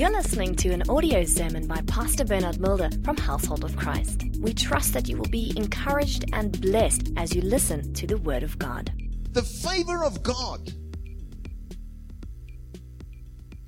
You're 0.00 0.10
listening 0.12 0.54
to 0.56 0.70
an 0.70 0.88
audio 0.88 1.26
sermon 1.26 1.66
by 1.66 1.82
Pastor 1.82 2.24
Bernard 2.24 2.58
Mulder 2.58 2.88
from 3.04 3.18
Household 3.18 3.64
of 3.64 3.76
Christ. 3.76 4.24
We 4.38 4.54
trust 4.54 4.94
that 4.94 5.10
you 5.10 5.18
will 5.18 5.28
be 5.28 5.52
encouraged 5.58 6.24
and 6.32 6.58
blessed 6.58 7.10
as 7.18 7.34
you 7.34 7.42
listen 7.42 7.92
to 7.92 8.06
the 8.06 8.16
Word 8.16 8.42
of 8.42 8.58
God. 8.58 8.90
The 9.32 9.42
favor 9.42 10.02
of 10.02 10.22
God 10.22 10.72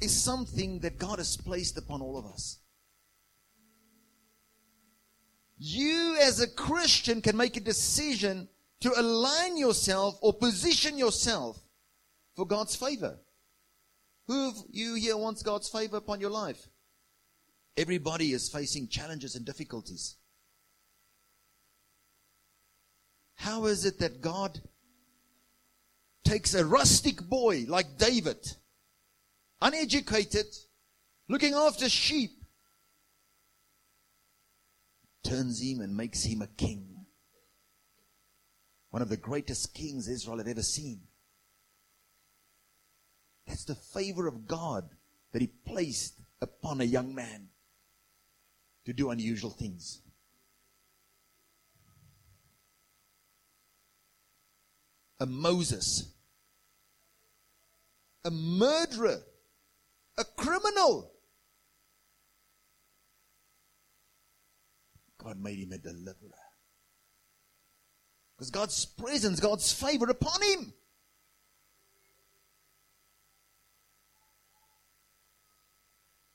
is 0.01 0.19
something 0.19 0.79
that 0.79 0.99
God 0.99 1.19
has 1.19 1.37
placed 1.37 1.77
upon 1.77 2.01
all 2.01 2.17
of 2.17 2.25
us. 2.25 2.61
You, 5.59 6.17
as 6.19 6.41
a 6.41 6.49
Christian, 6.49 7.21
can 7.21 7.37
make 7.37 7.59
a 7.59 7.61
decision 7.61 8.49
to 8.81 8.99
align 8.99 9.59
yourself 9.59 10.19
or 10.23 10.33
position 10.33 10.97
yourself 10.97 11.63
for 12.35 12.47
God's 12.47 12.75
favor. 12.75 13.19
Who 14.33 14.49
of 14.49 14.65
you 14.71 14.95
here 14.95 15.19
wants 15.19 15.43
God's 15.43 15.69
favor 15.69 15.99
upon 15.99 16.19
your 16.19 16.31
life? 16.31 16.67
Everybody 17.77 18.33
is 18.33 18.49
facing 18.49 18.89
challenges 18.89 19.37
and 19.37 19.45
difficulties. 19.45 20.17
How 23.35 23.67
is 23.67 23.85
it 23.85 23.99
that 23.99 24.23
God 24.23 24.59
takes 26.25 26.55
a 26.55 26.65
rustic 26.65 27.21
boy 27.21 27.67
like 27.69 27.99
David, 27.99 28.39
uneducated, 29.61 30.47
looking 31.29 31.53
after 31.53 31.91
sheep, 31.91 32.31
turns 35.23 35.61
him 35.61 35.83
and 35.83 35.95
makes 35.95 36.25
him 36.25 36.41
a 36.41 36.47
king? 36.47 37.05
One 38.89 39.03
of 39.03 39.11
the 39.11 39.19
greatest 39.19 39.75
kings 39.75 40.09
Israel 40.09 40.39
had 40.39 40.49
ever 40.49 40.63
seen. 40.63 41.03
That's 43.47 43.65
the 43.65 43.75
favor 43.75 44.27
of 44.27 44.47
God 44.47 44.89
that 45.33 45.43
He 45.43 45.49
placed 45.49 46.21
upon 46.41 46.81
a 46.81 46.85
young 46.85 47.15
man 47.15 47.49
to 48.85 48.93
do 48.93 49.11
unusual 49.11 49.51
things. 49.51 50.01
A 55.21 55.27
Moses, 55.27 56.13
a 58.25 58.31
murderer, 58.31 59.21
a 60.19 60.25
criminal. 60.37 61.13
God 65.23 65.39
made 65.39 65.61
him 65.61 65.71
a 65.73 65.79
deliverer. 65.79 66.31
Because 68.37 68.51
God's 68.51 68.85
presence, 68.85 69.39
God's 69.39 69.73
favor 69.73 70.11
upon 70.11 70.43
him. 70.43 70.73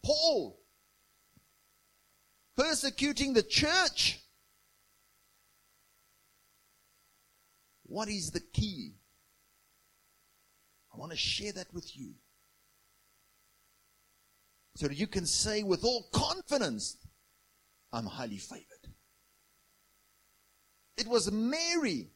Paul 0.07 0.57
persecuting 2.55 3.33
the 3.33 3.43
church. 3.43 4.21
What 7.83 8.07
is 8.07 8.31
the 8.31 8.39
key? 8.39 8.93
I 10.93 10.97
want 10.97 11.11
to 11.11 11.17
share 11.17 11.51
that 11.51 11.73
with 11.73 11.97
you. 11.97 12.13
So 14.77 14.87
that 14.87 14.95
you 14.95 15.07
can 15.07 15.25
say 15.25 15.63
with 15.63 15.83
all 15.83 16.07
confidence, 16.13 16.97
I'm 17.91 18.05
highly 18.05 18.37
favored. 18.37 18.63
It 20.95 21.07
was 21.07 21.29
Mary, 21.31 22.11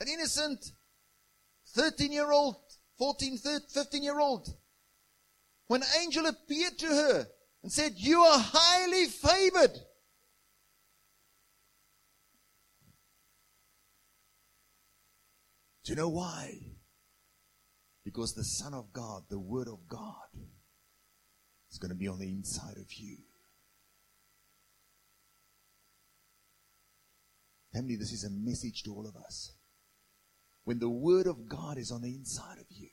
an 0.00 0.08
innocent 0.08 0.72
13 1.74 2.10
year 2.10 2.32
old, 2.32 2.56
14, 2.96 3.36
15 3.36 4.02
year 4.02 4.18
old, 4.18 4.48
when 5.68 5.82
an 5.82 5.88
angel 6.02 6.26
appeared 6.26 6.78
to 6.78 6.86
her 6.86 7.26
and 7.62 7.72
said, 7.72 7.92
You 7.96 8.20
are 8.20 8.38
highly 8.38 9.06
favored. 9.06 9.78
Do 15.84 15.92
you 15.92 15.96
know 15.96 16.08
why? 16.08 16.60
Because 18.04 18.34
the 18.34 18.44
Son 18.44 18.74
of 18.74 18.92
God, 18.92 19.22
the 19.28 19.38
Word 19.38 19.68
of 19.68 19.88
God, 19.88 20.28
is 21.70 21.78
going 21.78 21.90
to 21.90 21.96
be 21.96 22.08
on 22.08 22.18
the 22.18 22.28
inside 22.28 22.76
of 22.76 22.92
you. 22.92 23.16
Family, 27.72 27.96
this 27.96 28.12
is 28.12 28.24
a 28.24 28.30
message 28.30 28.82
to 28.84 28.92
all 28.92 29.06
of 29.06 29.16
us. 29.16 29.54
When 30.64 30.78
the 30.78 30.90
Word 30.90 31.26
of 31.26 31.48
God 31.48 31.78
is 31.78 31.90
on 31.90 32.02
the 32.02 32.14
inside 32.14 32.58
of 32.58 32.66
you, 32.68 32.88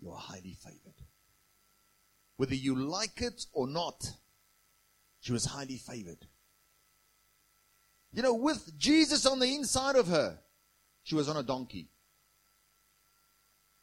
you 0.00 0.10
are 0.10 0.18
highly 0.18 0.56
favored. 0.62 0.94
Whether 2.36 2.54
you 2.54 2.76
like 2.76 3.20
it 3.20 3.46
or 3.52 3.66
not, 3.66 4.12
she 5.20 5.32
was 5.32 5.44
highly 5.44 5.76
favored. 5.76 6.26
You 8.12 8.22
know, 8.22 8.34
with 8.34 8.78
Jesus 8.78 9.26
on 9.26 9.38
the 9.38 9.54
inside 9.54 9.96
of 9.96 10.06
her, 10.06 10.38
she 11.02 11.14
was 11.14 11.28
on 11.28 11.36
a 11.36 11.42
donkey. 11.42 11.88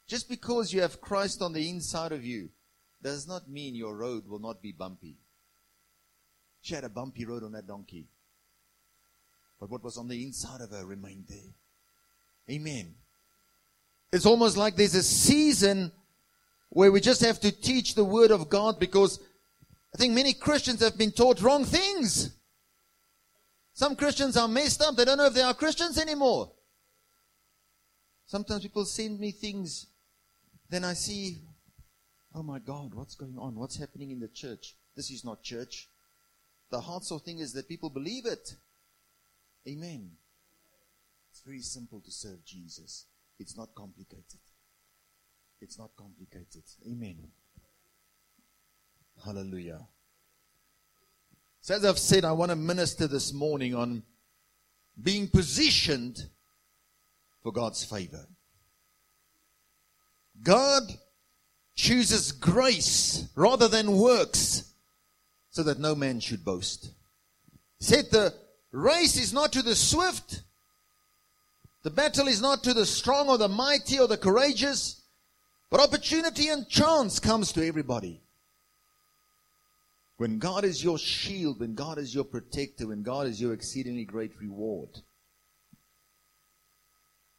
Just 0.08 0.30
because 0.30 0.72
you 0.74 0.82
have 0.82 1.02
Christ 1.02 1.42
on 1.42 1.54
the 1.54 1.70
inside 1.70 2.12
of 2.12 2.24
you 2.24 2.50
does 3.02 3.28
not 3.28 3.50
mean 3.50 3.76
your 3.76 3.96
road 3.96 4.28
will 4.28 4.40
not 4.40 4.62
be 4.62 4.72
bumpy. 4.72 5.18
She 6.62 6.76
had 6.76 6.84
a 6.84 6.90
bumpy 6.90 7.26
road 7.26 7.44
on 7.44 7.52
that 7.52 7.68
donkey. 7.68 8.08
But 9.60 9.70
what 9.70 9.84
was 9.84 9.98
on 9.98 10.08
the 10.08 10.24
inside 10.24 10.62
of 10.62 10.72
her 10.72 10.86
remained 10.86 11.26
there. 11.28 11.54
Amen. 12.50 12.96
It's 14.12 14.26
almost 14.26 14.58
like 14.58 14.76
there's 14.76 14.96
a 14.96 15.04
season 15.04 15.92
where 16.76 16.92
we 16.92 17.00
just 17.00 17.22
have 17.22 17.40
to 17.40 17.54
teach 17.54 17.96
the 17.96 18.04
Word 18.04 18.32
of 18.32 18.50
God 18.50 18.82
because 18.82 19.22
I 19.94 19.98
think 19.98 20.14
many 20.14 20.34
Christians 20.34 20.82
have 20.82 20.98
been 20.98 21.14
taught 21.14 21.42
wrong 21.42 21.64
things. 21.64 22.36
Some 23.72 23.96
Christians 23.96 24.36
are 24.36 24.50
messed 24.50 24.82
up. 24.82 24.98
They 24.98 25.06
don't 25.06 25.18
know 25.18 25.28
if 25.28 25.34
they 25.34 25.42
are 25.42 25.54
Christians 25.54 25.98
anymore. 25.98 26.52
Sometimes 28.26 28.64
people 28.64 28.84
send 28.84 29.22
me 29.22 29.32
things, 29.32 29.88
then 30.70 30.84
I 30.84 30.96
see, 30.96 31.44
oh 32.34 32.44
my 32.44 32.60
God, 32.60 32.94
what's 32.94 33.16
going 33.16 33.38
on? 33.40 33.56
What's 33.56 33.78
happening 33.78 34.12
in 34.12 34.20
the 34.20 34.28
church? 34.28 34.76
This 34.98 35.10
is 35.12 35.24
not 35.24 35.44
church. 35.44 35.88
The 36.72 36.82
heart 36.82 37.10
of 37.10 37.22
thing 37.22 37.40
is 37.40 37.54
that 37.54 37.70
people 37.70 37.90
believe 37.90 38.26
it. 38.26 38.54
Amen. 39.66 40.12
It's 41.32 41.40
very 41.40 41.62
simple 41.62 42.02
to 42.02 42.12
serve 42.12 42.44
Jesus. 42.44 43.06
It's 43.40 43.56
not 43.56 43.74
complicated. 43.76 44.42
It's 45.66 45.80
not 45.80 45.90
complicated. 45.98 46.62
Amen. 46.88 47.28
Hallelujah. 49.26 49.80
So, 51.62 51.74
as 51.74 51.84
I've 51.84 51.98
said, 51.98 52.24
I 52.24 52.34
want 52.34 52.52
to 52.52 52.56
minister 52.56 53.08
this 53.08 53.34
morning 53.34 53.74
on 53.74 54.04
being 55.02 55.28
positioned 55.28 56.24
for 57.42 57.52
God's 57.52 57.84
favor. 57.84 58.28
God 60.44 60.84
chooses 61.74 62.32
grace 62.32 63.28
rather 63.36 63.68
than 63.68 63.98
works 63.98 64.72
so 65.50 65.64
that 65.64 65.80
no 65.80 65.96
man 65.96 66.20
should 66.20 66.46
boast. 66.46 66.92
He 67.80 67.86
said 67.86 68.12
the 68.12 68.36
race 68.72 69.18
is 69.18 69.34
not 69.34 69.52
to 69.54 69.64
the 69.64 69.76
swift, 69.76 70.44
the 71.82 71.90
battle 71.90 72.28
is 72.28 72.40
not 72.40 72.64
to 72.66 72.76
the 72.76 72.86
strong 72.86 73.30
or 73.30 73.40
the 73.40 73.50
mighty 73.50 74.00
or 74.00 74.08
the 74.08 74.16
courageous, 74.16 75.02
but 75.70 75.80
opportunity 75.80 76.50
and 76.50 76.68
chance 76.70 77.20
comes 77.20 77.52
to 77.54 77.66
everybody. 77.66 78.22
When 80.18 80.40
God 80.40 80.64
is 80.64 80.84
your 80.84 80.98
shield, 80.98 81.60
when 81.60 81.76
God 81.76 81.98
is 81.98 82.16
your 82.16 82.24
protector, 82.24 82.88
when 82.88 83.04
God 83.04 83.28
is 83.28 83.42
your 83.42 83.54
exceedingly 83.54 84.06
great 84.06 84.32
reward, 84.40 84.90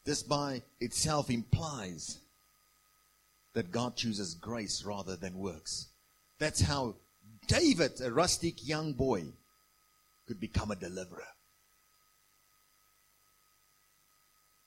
this 0.05 0.21
by 0.23 0.61
itself 0.79 1.29
implies 1.29 2.19
that 3.53 3.71
God 3.71 3.95
chooses 3.95 4.35
grace 4.35 4.83
rather 4.85 5.15
than 5.15 5.39
works. 5.39 5.87
That's 6.37 6.61
how 6.61 6.95
David, 7.47 7.99
a 8.01 8.11
rustic 8.11 8.67
young 8.67 8.93
boy, 8.93 9.23
could 10.27 10.39
become 10.39 10.69
a 10.69 10.75
deliverer. 10.75 11.27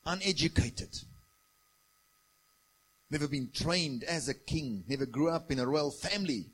Uneducated, 0.05 0.99
never 3.11 3.27
been 3.27 3.51
trained 3.53 4.05
as 4.05 4.29
a 4.29 4.35
king, 4.35 4.85
never 4.89 5.07
grew 5.07 5.29
up 5.29 5.51
in 5.51 5.59
a 5.59 5.67
royal 5.67 5.91
family. 5.91 6.47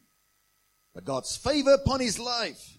But 0.95 1.05
God's 1.05 1.37
favor 1.37 1.75
upon 1.75 2.01
his 2.01 2.19
life 2.19 2.79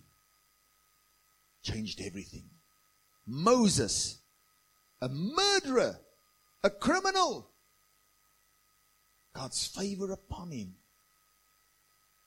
changed 1.62 2.02
everything. 2.02 2.46
Moses, 3.26 4.20
a 5.02 5.10
murderer, 5.10 6.00
a 6.64 6.70
criminal, 6.70 7.52
God's 9.34 9.68
favor 9.68 10.12
upon 10.12 10.52
him. 10.52 10.74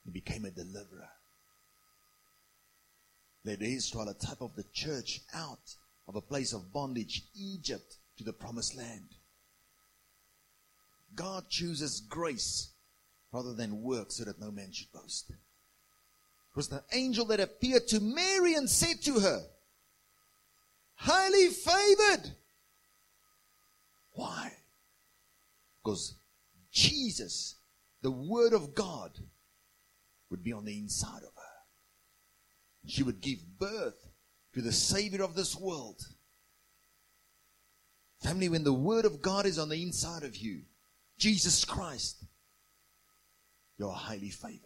He 0.05 0.11
became 0.13 0.45
a 0.45 0.51
deliverer. 0.51 1.09
Led 3.45 3.63
Israel, 3.63 4.09
a 4.09 4.15
type 4.15 4.43
of 4.43 4.55
the 4.55 4.65
church, 4.73 5.21
out 5.35 5.75
of 6.07 6.15
a 6.15 6.21
place 6.21 6.53
of 6.53 6.73
bondage, 6.73 7.25
Egypt, 7.35 7.97
to 8.19 8.25
the 8.25 8.33
promised 8.33 8.77
land. 8.77 9.17
God 11.15 11.49
chooses 11.49 12.01
grace 12.01 12.71
rather 13.33 13.55
than 13.55 13.83
work 13.83 14.11
so 14.11 14.25
that 14.25 14.41
no 14.41 14.51
man 14.51 14.73
should 14.73 14.93
boast. 14.93 15.31
It 15.31 16.57
was 16.57 16.69
the 16.69 16.83
angel 16.93 17.27
that 17.27 17.41
appeared 17.41 17.87
to 17.89 18.01
Mary 18.01 18.55
and 18.55 18.69
said 18.69 19.03
to 19.03 19.21
her, 19.21 19.43
highly 20.95 21.49
favored. 21.49 22.33
Why? 24.13 24.53
Because 25.83 26.17
Jesus, 26.73 27.57
the 28.03 28.11
Word 28.11 28.53
of 28.53 28.75
God, 28.75 29.13
would 30.31 30.43
be 30.43 30.53
on 30.53 30.65
the 30.65 30.79
inside 30.79 31.23
of 31.23 31.35
her. 31.35 32.87
She 32.87 33.03
would 33.03 33.21
give 33.21 33.59
birth 33.59 34.09
to 34.55 34.61
the 34.61 34.73
Savior 34.73 35.23
of 35.23 35.35
this 35.35 35.57
world. 35.57 36.01
Family, 38.23 38.49
when 38.49 38.65
the 38.65 38.73
Word 38.73 39.05
of 39.05 39.23
God 39.23 39.47
is 39.47 39.59
on 39.59 39.69
the 39.69 39.83
inside 39.83 40.23
of 40.23 40.37
you, 40.37 40.63
Jesus 41.21 41.67
Christ, 41.67 42.25
you're 43.79 43.93
highly 43.93 44.31
favored. 44.31 44.59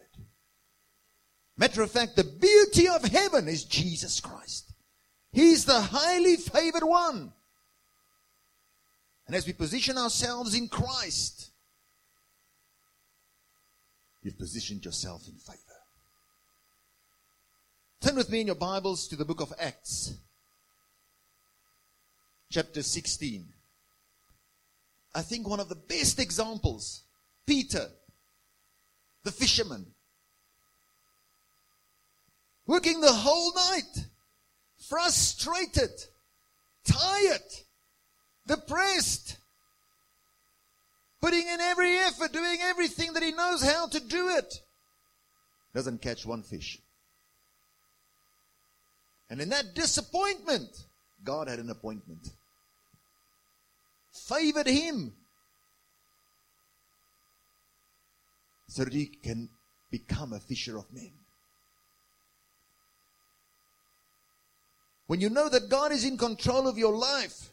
Matter 1.57 1.81
of 1.81 1.91
fact, 1.91 2.15
the 2.15 2.23
beauty 2.23 2.87
of 2.87 3.03
heaven 3.03 3.47
is 3.47 3.65
Jesus 3.65 4.19
Christ. 4.19 4.73
He's 5.31 5.65
the 5.65 5.81
highly 5.81 6.37
favored 6.37 6.83
one. 6.83 7.33
And 9.27 9.35
as 9.35 9.45
we 9.45 9.53
position 9.53 9.97
ourselves 9.97 10.55
in 10.55 10.69
Christ, 10.69 11.49
you've 14.21 14.37
positioned 14.37 14.85
yourself 14.85 15.27
in 15.27 15.35
favor. 15.35 15.59
Turn 18.01 18.15
with 18.15 18.29
me 18.29 18.41
in 18.41 18.47
your 18.47 18.55
Bibles 18.55 19.07
to 19.09 19.17
the 19.17 19.25
book 19.25 19.41
of 19.41 19.51
Acts, 19.59 20.13
chapter 22.49 22.81
16. 22.81 23.54
I 25.15 25.21
think 25.21 25.47
one 25.47 25.61
of 25.61 25.69
the 25.69 25.75
best 25.75 26.19
examples, 26.19 27.03
Peter, 27.47 27.87
the 29.23 29.31
fisherman, 29.31 29.85
working 32.67 32.99
the 32.99 33.13
whole 33.13 33.53
night, 33.55 34.07
frustrated, 34.89 35.91
tired, 36.83 37.39
depressed, 38.45 39.37
putting 41.21 41.47
in 41.47 41.61
every 41.61 41.97
effort, 41.97 42.33
doing 42.33 42.59
everything 42.61 43.13
that 43.13 43.23
he 43.23 43.31
knows 43.31 43.63
how 43.63 43.87
to 43.87 43.99
do 44.01 44.27
it, 44.35 44.61
doesn't 45.73 46.01
catch 46.01 46.25
one 46.25 46.43
fish. 46.43 46.77
And 49.29 49.39
in 49.39 49.47
that 49.49 49.75
disappointment, 49.75 50.83
God 51.23 51.47
had 51.47 51.59
an 51.59 51.69
appointment. 51.69 52.29
Favored 54.25 54.65
him 54.65 55.13
so 58.67 58.83
that 58.83 58.93
he 58.93 59.05
can 59.05 59.49
become 59.91 60.33
a 60.33 60.39
fisher 60.39 60.79
of 60.79 60.91
men. 60.91 61.11
When 65.05 65.21
you 65.21 65.29
know 65.29 65.47
that 65.47 65.69
God 65.69 65.91
is 65.91 66.03
in 66.03 66.17
control 66.17 66.67
of 66.67 66.75
your 66.75 66.95
life, 66.95 67.51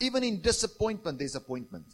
even 0.00 0.24
in 0.24 0.40
disappointment, 0.40 1.20
there's 1.20 1.36
appointment. 1.36 1.86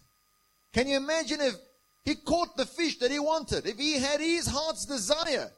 Can 0.72 0.88
you 0.88 0.96
imagine 0.96 1.42
if 1.42 1.56
he 2.02 2.14
caught 2.14 2.56
the 2.56 2.64
fish 2.64 2.98
that 3.00 3.10
he 3.10 3.18
wanted? 3.18 3.66
If 3.66 3.76
he 3.76 3.98
had 3.98 4.20
his 4.20 4.46
heart's 4.46 4.86
desire? 4.86 5.50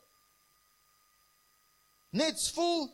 Nets 2.12 2.50
full, 2.50 2.92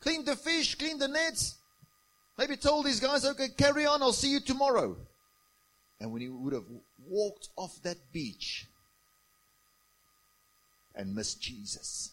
cleaned 0.00 0.26
the 0.26 0.36
fish, 0.36 0.74
cleaned 0.74 1.00
the 1.00 1.08
nets, 1.08 1.56
maybe 2.38 2.56
told 2.56 2.86
these 2.86 3.00
guys, 3.00 3.24
okay, 3.24 3.48
carry 3.56 3.86
on, 3.86 4.02
I'll 4.02 4.12
see 4.12 4.30
you 4.30 4.40
tomorrow. 4.40 4.96
And 6.00 6.12
when 6.12 6.20
he 6.20 6.28
would 6.28 6.52
have 6.52 6.66
walked 7.06 7.48
off 7.56 7.80
that 7.82 7.96
beach 8.12 8.66
and 10.94 11.14
missed 11.14 11.40
Jesus. 11.40 12.10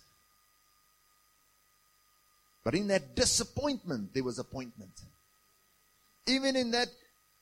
But 2.64 2.76
in 2.76 2.88
that 2.88 3.16
disappointment, 3.16 4.14
there 4.14 4.24
was 4.24 4.40
appointment. 4.40 5.02
Even 6.28 6.56
in 6.56 6.72
that 6.72 6.88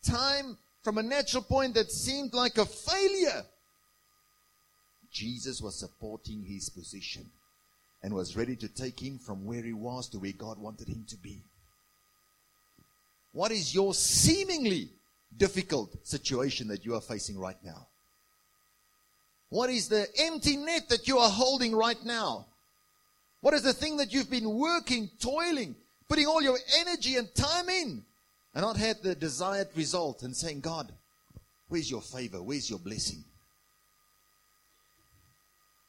time, 0.04 0.57
from 0.83 0.98
a 0.98 1.04
natural 1.04 1.44
point 1.44 1.75
that 1.75 1.92
seemed 1.92 2.33
like 2.33 2.57
a 2.57 2.66
failure, 2.66 3.44
Jesus 5.12 5.62
was 5.62 5.80
supporting 5.80 6.44
his 6.44 6.69
position 6.69 7.30
and 8.01 8.13
was 8.13 8.36
ready 8.36 8.56
to 8.56 8.68
take 8.68 9.00
him 9.00 9.19
from 9.19 9.45
where 9.45 9.62
he 9.62 9.74
was 9.74 10.10
to 10.10 10.18
where 10.18 10.31
God 10.31 10.57
wanted 10.57 10.88
him 10.88 11.06
to 11.10 11.18
be. 11.18 11.44
What 13.33 13.51
is 13.51 13.74
your 13.74 13.94
seemingly 13.94 14.89
difficult 15.36 16.06
situation 16.06 16.68
that 16.68 16.86
you 16.86 16.95
are 16.95 17.01
facing 17.01 17.39
right 17.39 17.57
now? 17.63 17.88
What 19.50 19.69
is 19.69 19.89
the 19.89 20.07
empty 20.19 20.57
net 20.57 20.89
that 20.89 21.07
you 21.07 21.18
are 21.18 21.30
holding 21.30 21.75
right 21.75 22.04
now? 22.06 22.45
What 23.42 23.54
is 23.54 23.63
the 23.63 23.74
thing 23.74 23.98
that 23.98 24.13
you've 24.13 24.30
been 24.30 24.50
working, 24.50 25.10
toiling, 25.19 25.75
putting 26.07 26.28
all 26.28 26.42
your 26.42 26.57
energy 26.80 27.16
and 27.16 27.33
time 27.33 27.69
in, 27.69 28.04
and 28.54 28.62
not 28.62 28.78
had 28.78 29.01
the 29.01 29.16
desired 29.16 29.69
result 29.75 30.24
and 30.24 30.36
saying, 30.36 30.62
God, 30.62 30.92
where's 31.69 31.89
your 31.89 32.01
favor? 32.01 32.42
Where's 32.42 32.69
your 32.69 32.80
blessing? 32.80 33.24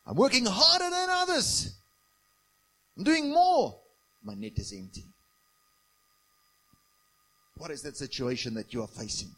I'm 0.06 0.16
working 0.16 0.46
harder 0.46 0.90
than 0.90 1.08
others. 1.10 1.74
I'm 2.96 3.04
doing 3.04 3.30
more. 3.32 3.78
My 4.24 4.34
net 4.34 4.52
is 4.56 4.72
empty. 4.72 5.04
What 7.62 7.70
is 7.70 7.82
that 7.82 7.96
situation 7.96 8.54
that 8.54 8.74
you 8.74 8.82
are 8.82 8.88
facing? 8.88 9.30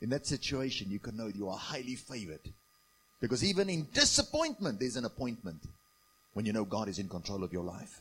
In 0.00 0.10
that 0.10 0.26
situation, 0.26 0.90
you 0.90 0.98
can 0.98 1.16
know 1.16 1.28
you 1.28 1.48
are 1.48 1.56
highly 1.56 1.94
favored. 1.94 2.40
Because 3.20 3.44
even 3.44 3.70
in 3.70 3.86
disappointment, 3.94 4.80
there's 4.80 4.96
an 4.96 5.04
appointment 5.04 5.62
when 6.32 6.44
you 6.44 6.52
know 6.52 6.64
God 6.64 6.88
is 6.88 6.98
in 6.98 7.08
control 7.08 7.44
of 7.44 7.52
your 7.52 7.62
life. 7.62 8.00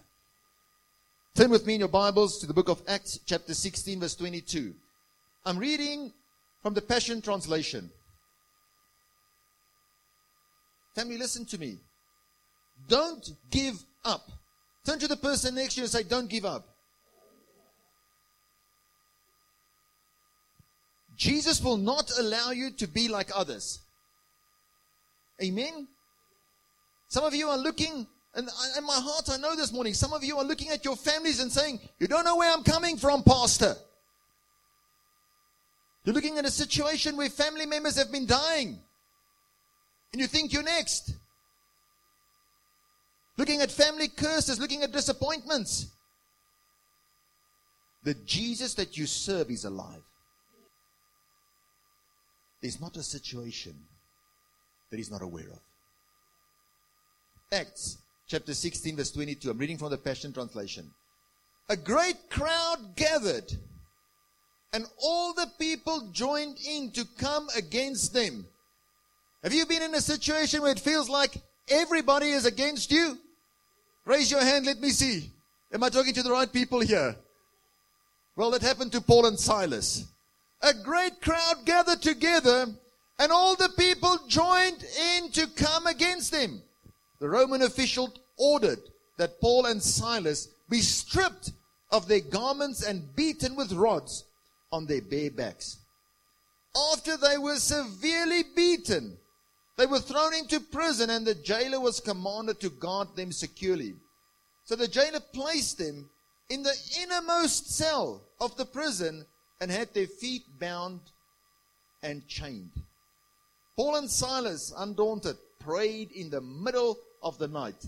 Turn 1.36 1.52
with 1.52 1.64
me 1.68 1.76
in 1.76 1.82
your 1.82 1.90
Bibles 1.90 2.40
to 2.40 2.48
the 2.48 2.56
book 2.56 2.70
of 2.70 2.82
Acts, 2.88 3.20
chapter 3.24 3.54
16, 3.54 4.00
verse 4.00 4.16
22. 4.16 4.74
I'm 5.46 5.60
reading 5.60 6.12
from 6.64 6.74
the 6.74 6.82
Passion 6.82 7.22
Translation. 7.22 7.92
Family, 10.96 11.20
listen 11.20 11.46
to 11.46 11.60
me. 11.60 11.78
Don't 12.88 13.30
give 13.52 13.76
up. 14.06 14.32
Turn 14.84 14.98
to 14.98 15.08
the 15.08 15.18
person 15.18 15.54
next 15.54 15.76
to 15.76 15.82
you 15.82 15.84
and 15.84 15.92
say, 15.92 16.02
Don't 16.02 16.32
give 16.32 16.46
up. 16.46 16.73
Jesus 21.16 21.62
will 21.62 21.78
not 21.78 22.12
allow 22.20 22.52
you 22.52 22.72
to 22.72 22.88
be 22.88 23.08
like 23.08 23.30
others. 23.36 23.80
Amen. 25.42 25.88
Some 27.08 27.24
of 27.24 27.36
you 27.36 27.50
are 27.50 27.58
looking 27.58 28.08
and 28.36 28.50
in 28.78 28.84
my 28.86 28.96
heart, 28.96 29.30
I 29.30 29.38
know 29.38 29.56
this 29.56 29.72
morning, 29.72 29.94
some 29.94 30.12
of 30.12 30.24
you 30.24 30.38
are 30.38 30.44
looking 30.44 30.70
at 30.70 30.84
your 30.84 30.96
families 30.96 31.40
and 31.40 31.52
saying, 31.52 31.80
You 32.00 32.08
don't 32.08 32.26
know 32.26 32.36
where 32.36 32.52
I'm 32.52 32.64
coming 32.64 32.98
from, 32.98 33.22
Pastor. 33.22 33.76
You're 36.04 36.16
looking 36.16 36.38
at 36.38 36.46
a 36.46 36.52
situation 36.52 37.16
where 37.16 37.30
family 37.30 37.66
members 37.66 37.98
have 37.98 38.12
been 38.12 38.26
dying. 38.26 38.80
And 40.12 40.20
you 40.22 40.28
think 40.28 40.52
you're 40.52 40.64
next. 40.64 41.14
Looking 43.38 43.62
at 43.62 43.72
family 43.72 44.08
curses, 44.08 44.60
looking 44.60 44.84
at 44.84 44.92
disappointments. 44.92 45.88
The 48.04 48.16
Jesus 48.16 48.74
that 48.76 48.98
you 48.98 49.06
serve 49.06 49.50
is 49.50 49.64
alive. 49.64 50.04
There's 52.64 52.80
not 52.80 52.96
a 52.96 53.04
situation 53.04 53.76
that 54.90 54.96
he's 54.96 55.12
not 55.12 55.22
aware 55.22 55.50
of. 55.52 55.60
Acts 57.52 57.98
chapter 58.26 58.54
16, 58.54 58.96
verse 58.96 59.12
22. 59.12 59.52
I'm 59.52 59.58
reading 59.58 59.78
from 59.78 59.92
the 59.92 59.98
Passion 59.98 60.32
Translation. 60.32 60.90
A 61.68 61.76
great 61.76 62.30
crowd 62.30 62.96
gathered, 62.96 63.52
and 64.72 64.86
all 64.98 65.34
the 65.34 65.52
people 65.60 66.08
joined 66.14 66.58
in 66.66 66.92
to 66.92 67.06
come 67.18 67.50
against 67.54 68.14
them. 68.14 68.48
Have 69.44 69.54
you 69.54 69.66
been 69.66 69.82
in 69.82 69.96
a 69.96 70.02
situation 70.02 70.62
where 70.62 70.72
it 70.72 70.80
feels 70.80 71.10
like 71.10 71.36
everybody 71.68 72.30
is 72.30 72.46
against 72.46 72.94
you? 72.94 73.18
Raise 74.06 74.32
your 74.32 74.42
hand, 74.42 74.66
let 74.66 74.80
me 74.80 74.92
see. 74.92 75.30
Am 75.74 75.84
I 75.84 75.90
talking 75.90 76.14
to 76.14 76.24
the 76.24 76.32
right 76.32 76.52
people 76.52 76.80
here? 76.80 77.14
Well, 78.38 78.52
that 78.52 78.62
happened 78.62 78.94
to 78.94 79.02
Paul 79.02 79.26
and 79.26 79.38
Silas. 79.38 80.06
A 80.64 80.74
great 80.74 81.22
crowd 81.22 81.66
gathered 81.66 82.02
together, 82.02 82.68
and 83.20 83.32
all 83.32 83.56
the 83.56 83.70
people 83.78 84.18
joined 84.28 84.84
in 84.84 85.32
to 85.32 85.48
come 85.48 85.86
against 85.88 86.32
them 86.32 86.64
the 87.24 87.30
Roman 87.30 87.62
official 87.62 88.14
ordered 88.38 88.82
that 89.18 89.40
Paul 89.40 89.68
and 89.68 89.82
Silas 89.82 90.50
be 90.70 90.82
stripped 90.82 91.54
of 91.90 92.06
their 92.06 92.20
garments 92.20 92.84
and 92.84 93.16
beaten 93.16 93.56
with 93.56 93.72
rods 93.72 94.26
on 94.74 94.86
their 94.86 95.02
bare 95.02 95.32
backs. 95.32 95.78
After 96.92 97.16
they 97.16 97.38
were 97.38 97.56
severely 97.56 98.44
beaten, 98.54 99.16
they 99.78 99.86
were 99.86 100.02
thrown 100.02 100.34
into 100.34 100.60
prison 100.60 101.12
and 101.12 101.26
the 101.26 101.36
jailer 101.36 101.80
was 101.80 102.02
commanded 102.02 102.60
to 102.60 102.70
guard 102.72 103.16
them 103.16 103.32
securely. 103.32 103.94
So 104.66 104.76
the 104.76 104.90
jailer 104.90 105.22
placed 105.22 105.78
them 105.78 106.10
in 106.50 106.62
the 106.62 106.76
innermost 107.02 107.74
cell 107.74 108.22
of 108.42 108.58
the 108.58 108.66
prison 108.66 109.26
and 109.62 109.72
had 109.72 109.94
their 109.94 110.08
feet 110.08 110.44
bound 110.60 111.00
and 112.02 112.28
chained. 112.28 112.72
Paul 113.76 113.96
and 113.96 114.10
Silas, 114.10 114.74
undaunted, 114.78 115.38
prayed 115.60 116.12
in 116.12 116.30
the 116.30 116.42
middle 116.42 117.00
of 117.22 117.38
the 117.38 117.48
night 117.48 117.86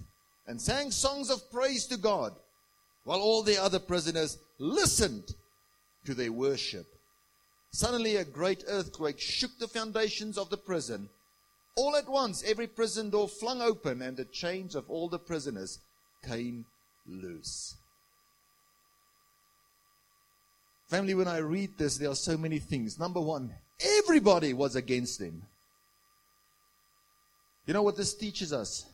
and 0.48 0.60
sang 0.60 0.92
songs 0.92 1.30
of 1.30 1.52
praise 1.52 1.86
to 1.88 1.98
God 1.98 2.34
while 3.04 3.20
all 3.20 3.44
the 3.44 3.62
other 3.62 3.80
prisoners 3.80 4.38
listened 4.58 5.36
to 6.06 6.14
their 6.14 6.32
worship. 6.32 6.88
Suddenly, 7.72 8.16
a 8.16 8.26
great 8.26 8.64
earthquake 8.68 9.20
shook 9.20 9.52
the 9.60 9.68
foundations 9.68 10.38
of 10.38 10.50
the 10.50 10.58
prison. 10.58 11.10
All 11.76 11.96
at 11.96 12.08
once, 12.08 12.44
every 12.46 12.68
prison 12.68 13.10
door 13.10 13.28
flung 13.28 13.62
open, 13.62 14.02
and 14.02 14.16
the 14.16 14.26
chains 14.26 14.76
of 14.76 14.90
all 14.90 15.10
the 15.10 15.20
prisoners 15.20 15.80
came 16.24 16.66
loose. 17.06 17.76
Family, 20.88 21.14
when 21.16 21.28
I 21.28 21.38
read 21.38 21.78
this, 21.78 21.98
there 21.98 22.10
are 22.10 22.16
so 22.16 22.38
many 22.38 22.60
things. 22.60 23.00
Number 23.00 23.20
one, 23.20 23.54
everybody 23.80 24.54
was 24.54 24.76
against 24.76 25.20
him. 25.20 25.44
You 27.66 27.74
know 27.74 27.82
what 27.82 27.98
this 27.98 28.14
teaches 28.14 28.54
us? 28.54 28.86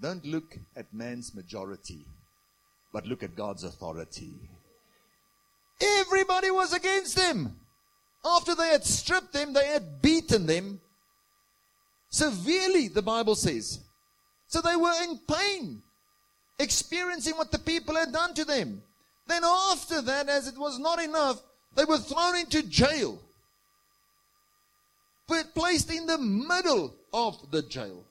Don't 0.00 0.24
look 0.26 0.58
at 0.76 0.92
man's 0.92 1.34
majority, 1.34 2.04
but 2.92 3.06
look 3.06 3.22
at 3.22 3.34
God's 3.34 3.64
authority. 3.64 4.34
Everybody 5.80 6.50
was 6.50 6.74
against 6.74 7.18
him. 7.18 7.56
After 8.24 8.54
they 8.54 8.68
had 8.68 8.84
stripped 8.84 9.32
them, 9.32 9.54
they 9.54 9.66
had 9.68 10.02
beaten 10.02 10.46
them 10.46 10.80
severely, 12.10 12.88
the 12.88 13.02
Bible 13.02 13.34
says. 13.34 13.80
So 14.48 14.60
they 14.60 14.76
were 14.76 14.92
in 15.02 15.18
pain, 15.26 15.82
experiencing 16.58 17.36
what 17.36 17.50
the 17.50 17.58
people 17.58 17.94
had 17.94 18.12
done 18.12 18.34
to 18.34 18.44
them. 18.44 18.82
Then, 19.26 19.42
after 19.44 20.00
that, 20.02 20.28
as 20.28 20.46
it 20.46 20.56
was 20.56 20.78
not 20.78 21.02
enough, 21.02 21.42
they 21.74 21.84
were 21.84 21.98
thrown 21.98 22.36
into 22.36 22.62
jail, 22.62 23.18
but 25.28 25.54
placed 25.54 25.90
in 25.90 26.06
the 26.06 26.18
middle 26.18 26.94
of 27.12 27.50
the 27.50 27.62
jail, 27.62 28.04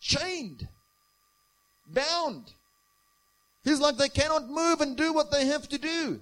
chained, 0.00 0.68
bound. 1.86 2.52
Feels 3.64 3.80
like 3.80 3.96
they 3.96 4.08
cannot 4.08 4.48
move 4.48 4.80
and 4.80 4.96
do 4.96 5.12
what 5.12 5.32
they 5.32 5.46
have 5.46 5.68
to 5.70 5.78
do. 5.78 6.20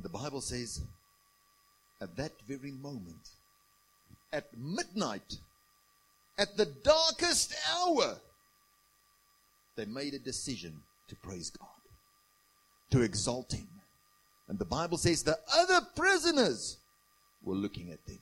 The 0.00 0.08
Bible 0.08 0.40
says, 0.40 0.80
at 2.00 2.16
that 2.16 2.32
very 2.46 2.70
moment, 2.70 3.30
at 4.32 4.46
midnight, 4.56 5.38
at 6.38 6.56
the 6.56 6.66
darkest 6.66 7.52
hour, 7.74 8.16
they 9.78 9.84
made 9.84 10.12
a 10.12 10.18
decision 10.18 10.74
to 11.06 11.14
praise 11.14 11.50
God, 11.50 11.68
to 12.90 13.02
exalt 13.02 13.52
Him. 13.52 13.68
And 14.48 14.58
the 14.58 14.64
Bible 14.64 14.98
says 14.98 15.22
the 15.22 15.38
other 15.54 15.86
prisoners 15.94 16.78
were 17.44 17.54
looking 17.54 17.92
at 17.92 18.04
them. 18.04 18.18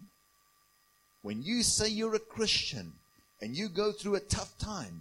When 1.23 1.43
you 1.43 1.63
say 1.63 1.89
you're 1.89 2.15
a 2.15 2.21
Christian 2.21 2.93
and 3.41 3.57
you 3.57 3.71
go 3.71 3.91
through 3.91 4.17
a 4.17 4.21
tough 4.21 4.57
time, 4.59 5.01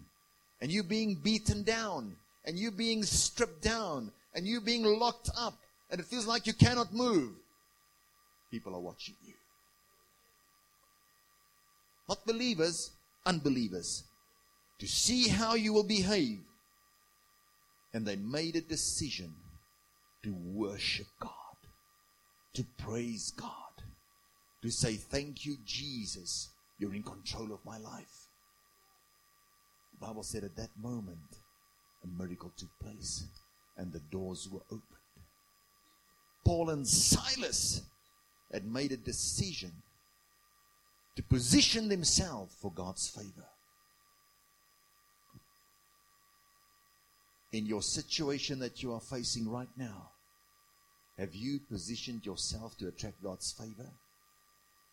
and 0.62 0.72
you 0.72 0.82
being 0.82 1.16
beaten 1.16 1.64
down, 1.64 2.16
and 2.46 2.58
you 2.58 2.72
being 2.72 3.04
stripped 3.04 3.62
down, 3.62 4.12
and 4.34 4.48
you 4.48 4.62
being 4.62 4.84
locked 4.84 5.30
up, 5.38 5.56
and 5.92 6.00
it 6.00 6.06
feels 6.06 6.26
like 6.26 6.48
you 6.48 6.54
cannot 6.54 6.94
move, 6.94 7.34
people 8.50 8.74
are 8.74 8.80
watching 8.80 9.16
you. 9.26 9.34
Not 12.08 12.26
believers, 12.26 12.92
unbelievers. 13.26 14.04
To 14.80 14.88
see 14.88 15.28
how 15.28 15.56
you 15.56 15.74
will 15.74 15.84
behave. 15.84 16.45
And 17.96 18.06
they 18.06 18.18
made 18.18 18.58
a 18.58 18.62
decision 18.62 19.34
to 20.22 20.34
worship 20.34 21.08
God, 21.18 21.32
to 22.54 22.66
praise 22.78 23.32
God, 23.32 23.86
to 24.62 24.70
say, 24.70 24.96
Thank 24.96 25.46
you, 25.46 25.56
Jesus. 25.64 26.50
You're 26.78 26.94
in 26.94 27.04
control 27.04 27.54
of 27.54 27.64
my 27.64 27.78
life. 27.78 28.28
The 29.94 30.08
Bible 30.08 30.24
said 30.24 30.44
at 30.44 30.58
that 30.58 30.72
moment, 30.78 31.40
a 32.04 32.08
miracle 32.22 32.52
took 32.58 32.78
place 32.82 33.28
and 33.78 33.94
the 33.94 34.02
doors 34.12 34.50
were 34.52 34.66
opened. 34.66 34.84
Paul 36.44 36.72
and 36.72 36.86
Silas 36.86 37.82
had 38.52 38.66
made 38.66 38.92
a 38.92 38.98
decision 38.98 39.72
to 41.16 41.24
position 41.24 41.88
themselves 41.88 42.54
for 42.62 42.74
God's 42.74 43.08
favor. 43.08 43.48
In 47.56 47.66
your 47.66 47.82
situation 47.82 48.60
that 48.60 48.84
you 48.84 48.92
are 48.92 49.00
facing 49.00 49.50
right 49.50 49.70
now, 49.78 50.10
have 51.18 51.34
you 51.34 51.62
positioned 51.72 52.26
yourself 52.26 52.78
to 52.80 52.90
attract 52.90 53.24
God's 53.24 53.50
favor? 53.54 53.90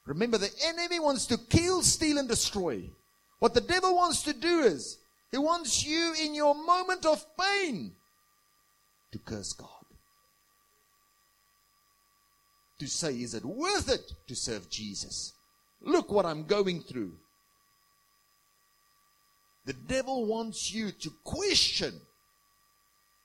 Remember, 0.07 0.39
the 0.39 0.53
enemy 0.65 1.01
wants 1.01 1.27
to 1.27 1.39
kill, 1.39 1.83
steal, 1.83 2.19
and 2.19 2.29
destroy. 2.29 2.89
What 3.41 3.55
the 3.55 3.61
devil 3.61 3.97
wants 3.97 4.23
to 4.23 4.33
do 4.33 4.61
is, 4.61 4.99
he 5.33 5.39
wants 5.39 5.85
you 5.85 6.15
in 6.23 6.37
your 6.37 6.55
moment 6.55 7.05
of 7.05 7.27
pain 7.37 7.97
to 9.11 9.19
curse 9.19 9.55
God. 9.55 9.69
To 12.79 12.87
say, 12.87 13.15
is 13.15 13.35
it 13.35 13.45
worth 13.45 13.89
it 13.89 14.13
to 14.29 14.37
serve 14.37 14.71
Jesus? 14.71 15.33
Look 15.81 16.13
what 16.13 16.27
I'm 16.27 16.45
going 16.45 16.81
through. 16.83 17.15
The 19.65 19.73
devil 19.73 20.27
wants 20.27 20.73
you 20.73 20.93
to 20.93 21.11
question 21.25 22.01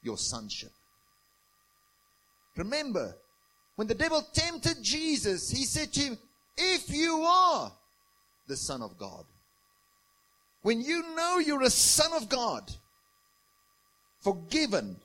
your 0.01 0.17
sonship. 0.17 0.71
Remember, 2.55 3.15
when 3.75 3.87
the 3.87 3.95
devil 3.95 4.25
tempted 4.33 4.81
Jesus, 4.81 5.49
he 5.49 5.63
said 5.63 5.93
to 5.93 5.99
him, 5.99 6.17
If 6.57 6.89
you 6.89 7.21
are 7.21 7.71
the 8.47 8.57
Son 8.57 8.81
of 8.81 8.97
God, 8.97 9.25
when 10.63 10.81
you 10.81 11.15
know 11.15 11.37
you're 11.37 11.61
a 11.61 11.69
son 11.69 12.11
of 12.13 12.27
God, 12.27 12.71
forgiven, 14.21 14.97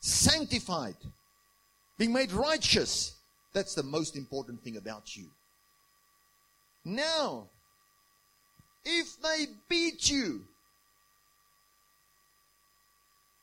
sanctified, 0.00 0.96
being 1.98 2.12
made 2.12 2.32
righteous, 2.32 3.14
that's 3.52 3.74
the 3.74 3.82
most 3.82 4.16
important 4.16 4.62
thing 4.62 4.76
about 4.76 5.16
you. 5.16 5.26
Now, 6.84 7.48
if 8.84 9.20
they 9.22 9.46
beat 9.68 10.10
you, 10.10 10.44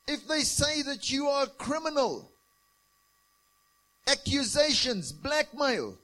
if 0.06 0.26
they 0.26 0.40
say 0.40 0.82
that 0.82 1.10
you 1.10 1.28
are 1.28 1.44
a 1.44 1.48
criminal, 1.48 2.30
accusations, 4.06 5.12
blackmail, 5.12 5.96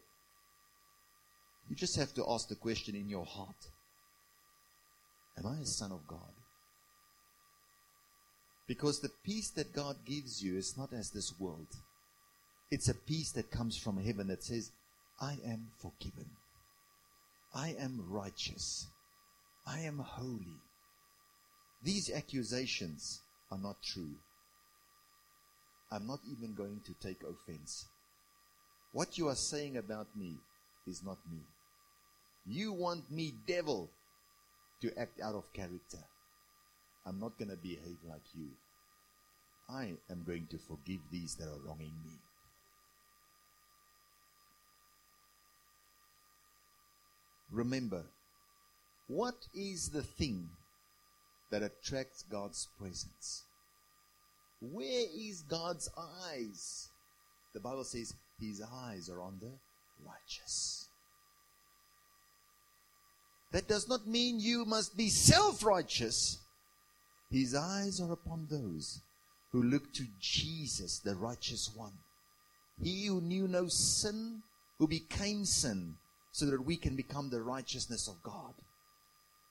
you 1.68 1.76
just 1.76 1.96
have 1.96 2.14
to 2.14 2.24
ask 2.28 2.48
the 2.48 2.54
question 2.54 2.94
in 2.94 3.08
your 3.08 3.26
heart 3.26 3.68
Am 5.38 5.46
I 5.46 5.62
a 5.62 5.66
son 5.66 5.92
of 5.92 6.06
God? 6.08 6.32
Because 8.66 9.00
the 9.00 9.10
peace 9.24 9.50
that 9.50 9.72
God 9.72 9.96
gives 10.04 10.42
you 10.42 10.56
is 10.56 10.76
not 10.76 10.92
as 10.92 11.10
this 11.10 11.32
world. 11.38 11.68
It's 12.70 12.88
a 12.88 12.94
peace 12.94 13.30
that 13.32 13.50
comes 13.50 13.76
from 13.76 13.96
heaven 13.96 14.26
that 14.28 14.42
says, 14.42 14.72
I 15.20 15.38
am 15.46 15.68
forgiven. 15.78 16.28
I 17.54 17.76
am 17.78 18.04
righteous. 18.08 18.88
I 19.66 19.80
am 19.80 19.98
holy. 19.98 20.60
These 21.82 22.10
accusations 22.12 23.20
are 23.50 23.58
not 23.58 23.82
true. 23.82 24.14
I'm 25.90 26.06
not 26.06 26.20
even 26.30 26.54
going 26.54 26.80
to 26.84 26.94
take 27.06 27.22
offense. 27.22 27.86
What 28.92 29.16
you 29.16 29.28
are 29.28 29.34
saying 29.34 29.76
about 29.76 30.08
me 30.16 30.34
is 30.86 31.02
not 31.02 31.18
me. 31.30 31.40
You 32.46 32.72
want 32.72 33.10
me, 33.10 33.34
devil, 33.46 33.90
to 34.82 34.98
act 34.98 35.20
out 35.20 35.34
of 35.34 35.52
character. 35.52 35.98
I'm 37.06 37.18
not 37.20 37.38
going 37.38 37.50
to 37.50 37.56
behave 37.56 37.98
like 38.08 38.22
you. 38.34 38.48
I 39.68 39.94
am 40.10 40.24
going 40.26 40.46
to 40.50 40.58
forgive 40.58 41.00
these 41.10 41.34
that 41.36 41.46
are 41.46 41.60
wronging 41.66 41.92
me. 42.04 42.12
Remember, 47.50 48.02
what 49.08 49.46
is 49.54 49.88
the 49.88 50.02
thing 50.02 50.50
that 51.50 51.62
attracts 51.62 52.24
God's 52.30 52.68
presence? 52.78 53.44
Where 54.60 55.06
is 55.16 55.42
God's 55.42 55.88
eyes? 55.96 56.88
The 57.54 57.60
Bible 57.60 57.84
says 57.84 58.14
his 58.40 58.62
eyes 58.62 59.08
are 59.08 59.20
on 59.20 59.38
the 59.40 59.52
righteous. 60.06 60.88
That 63.52 63.68
does 63.68 63.88
not 63.88 64.06
mean 64.06 64.40
you 64.40 64.64
must 64.64 64.96
be 64.96 65.08
self 65.08 65.64
righteous. 65.64 66.38
His 67.30 67.54
eyes 67.54 68.00
are 68.00 68.12
upon 68.12 68.46
those 68.50 69.00
who 69.52 69.62
look 69.62 69.92
to 69.94 70.04
Jesus, 70.20 70.98
the 70.98 71.14
righteous 71.14 71.70
one. 71.74 71.92
He 72.82 73.06
who 73.06 73.20
knew 73.20 73.48
no 73.48 73.68
sin, 73.68 74.42
who 74.78 74.86
became 74.86 75.44
sin, 75.44 75.94
so 76.32 76.46
that 76.46 76.64
we 76.64 76.76
can 76.76 76.96
become 76.96 77.30
the 77.30 77.42
righteousness 77.42 78.08
of 78.08 78.22
God. 78.22 78.54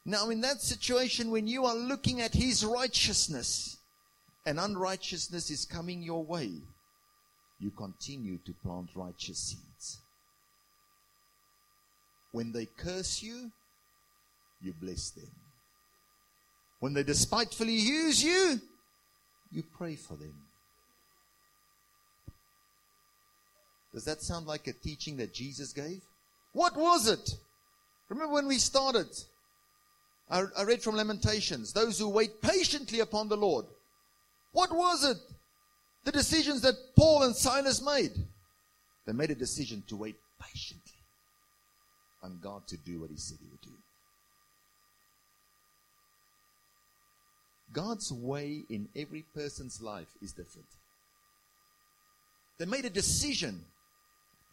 Now, 0.09 0.29
in 0.29 0.39
that 0.39 0.61
situation, 0.61 1.31
when 1.31 1.47
you 1.47 1.65
are 1.65 1.75
looking 1.75 2.21
at 2.21 2.33
His 2.33 2.63
righteousness 2.63 3.75
and 4.45 4.57
unrighteousness 4.57 5.51
is 5.51 5.65
coming 5.65 6.01
your 6.01 6.23
way, 6.23 6.49
you 7.59 7.71
continue 7.71 8.37
to 8.45 8.53
plant 8.63 8.91
righteous 8.95 9.37
seeds. 9.37 9.97
When 12.31 12.53
they 12.53 12.67
curse 12.77 13.21
you, 13.21 13.51
you 14.61 14.73
bless 14.79 15.09
them. 15.09 15.29
When 16.79 16.93
they 16.93 17.03
despitefully 17.03 17.73
use 17.73 18.23
you, 18.23 18.61
you 19.51 19.63
pray 19.77 19.95
for 19.95 20.15
them. 20.15 20.35
Does 23.93 24.05
that 24.05 24.21
sound 24.21 24.47
like 24.47 24.67
a 24.67 24.73
teaching 24.73 25.17
that 25.17 25.33
Jesus 25.33 25.73
gave? 25.73 26.01
What 26.53 26.77
was 26.77 27.09
it? 27.09 27.29
Remember 28.07 28.33
when 28.33 28.47
we 28.47 28.57
started? 28.57 29.07
I, 30.29 30.63
read 30.63 30.81
from 30.81 30.95
Lamentations 30.95 31.71
those 31.71 31.99
who 31.99 32.09
wait 32.09 32.41
patiently 32.41 32.99
upon 32.99 33.29
the 33.29 33.37
Lord. 33.37 33.65
What 34.51 34.75
was 34.75 35.05
it? 35.05 35.17
The 36.03 36.11
decisions 36.11 36.61
that 36.61 36.75
Paul 36.95 37.23
and 37.23 37.35
Silas 37.35 37.81
made. 37.81 38.11
They 39.05 39.13
made 39.13 39.31
a 39.31 39.35
decision 39.35 39.83
to 39.87 39.95
wait 39.95 40.15
patiently 40.39 40.99
on 42.23 42.39
God 42.41 42.67
to 42.67 42.77
do 42.77 42.99
what 42.99 43.09
He 43.09 43.17
said 43.17 43.37
He 43.39 43.47
would 43.49 43.61
do. 43.61 43.71
God's 47.71 48.11
way 48.11 48.63
in 48.69 48.89
every 48.95 49.23
person's 49.33 49.81
life 49.81 50.07
is 50.21 50.31
different. 50.31 50.67
They 52.57 52.65
made 52.65 52.85
a 52.85 52.89
decision 52.89 53.63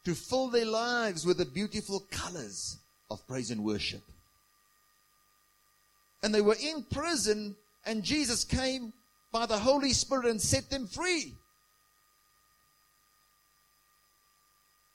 to 0.05 0.15
fill 0.15 0.49
their 0.49 0.67
lives 0.67 1.25
with 1.25 1.39
the 1.39 1.47
beautiful 1.47 2.01
colors 2.11 2.79
of 3.11 3.27
praise 3.27 3.51
and 3.51 3.65
worship. 3.65 4.03
And 6.25 6.35
they 6.35 6.41
were 6.41 6.57
in 6.59 6.83
prison, 6.85 7.55
and 7.85 8.03
Jesus 8.03 8.45
came 8.45 8.95
by 9.31 9.45
the 9.45 9.59
Holy 9.59 9.93
Spirit 9.93 10.25
and 10.25 10.41
set 10.41 10.71
them 10.71 10.87
free. 10.87 11.35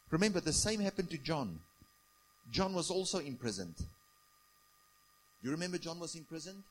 Remember, 0.09 0.39
the 0.39 0.51
same 0.51 0.79
happened 0.79 1.11
to 1.11 1.19
John. 1.19 1.59
John 2.49 2.73
was 2.73 2.89
also 2.89 3.19
imprisoned. 3.19 3.75
You 5.43 5.51
remember 5.51 5.77
John 5.77 5.99
was 5.99 6.15
imprisoned? 6.15 6.63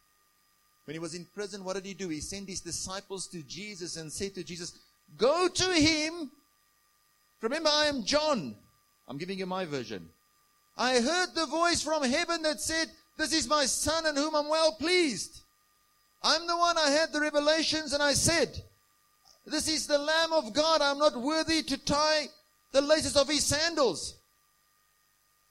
When 0.86 0.96
he 0.96 0.98
was 0.98 1.14
in 1.14 1.24
prison, 1.32 1.62
what 1.62 1.76
did 1.76 1.86
he 1.86 1.94
do? 1.94 2.08
He 2.08 2.18
sent 2.18 2.48
his 2.48 2.60
disciples 2.60 3.28
to 3.28 3.44
Jesus 3.44 3.96
and 3.96 4.10
said 4.12 4.34
to 4.34 4.42
Jesus, 4.42 4.76
Go 5.16 5.46
to 5.46 5.72
him. 5.72 6.32
Remember, 7.42 7.70
I 7.72 7.86
am 7.86 8.02
John. 8.02 8.56
I'm 9.06 9.18
giving 9.18 9.38
you 9.38 9.46
my 9.46 9.66
version. 9.66 10.08
I 10.76 10.98
heard 10.98 11.28
the 11.36 11.46
voice 11.46 11.80
from 11.80 12.02
heaven 12.02 12.42
that 12.42 12.60
said, 12.60 12.88
This 13.18 13.32
is 13.32 13.48
my 13.48 13.66
son 13.66 14.06
in 14.06 14.16
whom 14.16 14.36
I'm 14.36 14.48
well 14.48 14.72
pleased. 14.72 15.40
I'm 16.22 16.46
the 16.46 16.56
one 16.56 16.78
I 16.78 16.90
had 16.90 17.12
the 17.12 17.20
revelations 17.20 17.92
and 17.92 18.02
I 18.02 18.12
said, 18.12 18.62
This 19.44 19.68
is 19.68 19.86
the 19.86 19.98
Lamb 19.98 20.32
of 20.32 20.54
God. 20.54 20.80
I'm 20.80 20.98
not 20.98 21.20
worthy 21.20 21.62
to 21.64 21.84
tie 21.84 22.26
the 22.72 22.80
laces 22.80 23.16
of 23.16 23.28
his 23.28 23.44
sandals. 23.44 24.14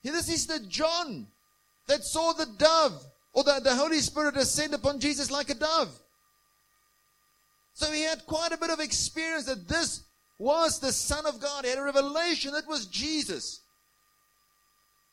This 0.01 0.29
is 0.29 0.47
the 0.47 0.61
John 0.61 1.27
that 1.87 2.05
saw 2.05 2.31
the 2.31 2.45
dove 2.57 3.03
or 3.33 3.43
the, 3.43 3.59
the 3.61 3.75
Holy 3.75 3.99
Spirit 3.99 4.35
descend 4.35 4.73
upon 4.73 5.01
Jesus 5.01 5.29
like 5.29 5.49
a 5.49 5.53
dove. 5.53 5.93
So 7.73 7.91
he 7.91 8.03
had 8.03 8.25
quite 8.25 8.53
a 8.53 8.57
bit 8.57 8.69
of 8.69 8.79
experience 8.79 9.45
that 9.45 9.67
this 9.67 10.03
was 10.39 10.79
the 10.79 10.93
Son 10.93 11.25
of 11.25 11.41
God. 11.41 11.65
He 11.65 11.69
had 11.69 11.79
a 11.79 11.83
revelation 11.83 12.53
that 12.53 12.67
was 12.67 12.85
Jesus 12.85 13.59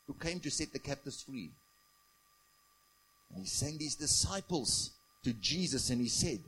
who 0.06 0.14
came 0.14 0.38
to 0.40 0.50
set 0.50 0.72
the 0.72 0.78
captives 0.78 1.22
free. 1.22 1.50
And 3.34 3.42
he 3.42 3.48
sent 3.48 3.82
his 3.82 3.96
disciples 3.96 4.92
to 5.24 5.32
Jesus 5.32 5.90
and 5.90 6.00
he 6.00 6.08
said, 6.08 6.38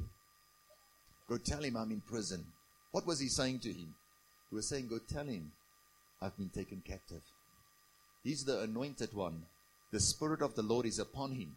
Go 1.29 1.37
tell 1.37 1.63
him 1.63 1.77
I'm 1.77 1.91
in 1.91 2.01
prison. 2.01 2.45
What 2.93 3.07
was 3.07 3.19
he 3.19 3.29
saying 3.29 3.59
to 3.61 3.69
him? 3.69 3.95
He 4.51 4.55
was 4.55 4.69
saying, 4.69 4.87
Go 4.87 4.99
tell 4.99 5.27
him 5.27 5.51
I've 6.23 6.37
been 6.37 6.49
taken 6.49 6.83
captive. 6.87 7.23
He's 8.23 8.45
the 8.45 8.61
anointed 8.61 9.13
one. 9.13 9.43
The 9.91 10.01
Spirit 10.01 10.43
of 10.43 10.55
the 10.55 10.63
Lord 10.63 10.87
is 10.87 10.99
upon 10.99 11.33
him 11.33 11.57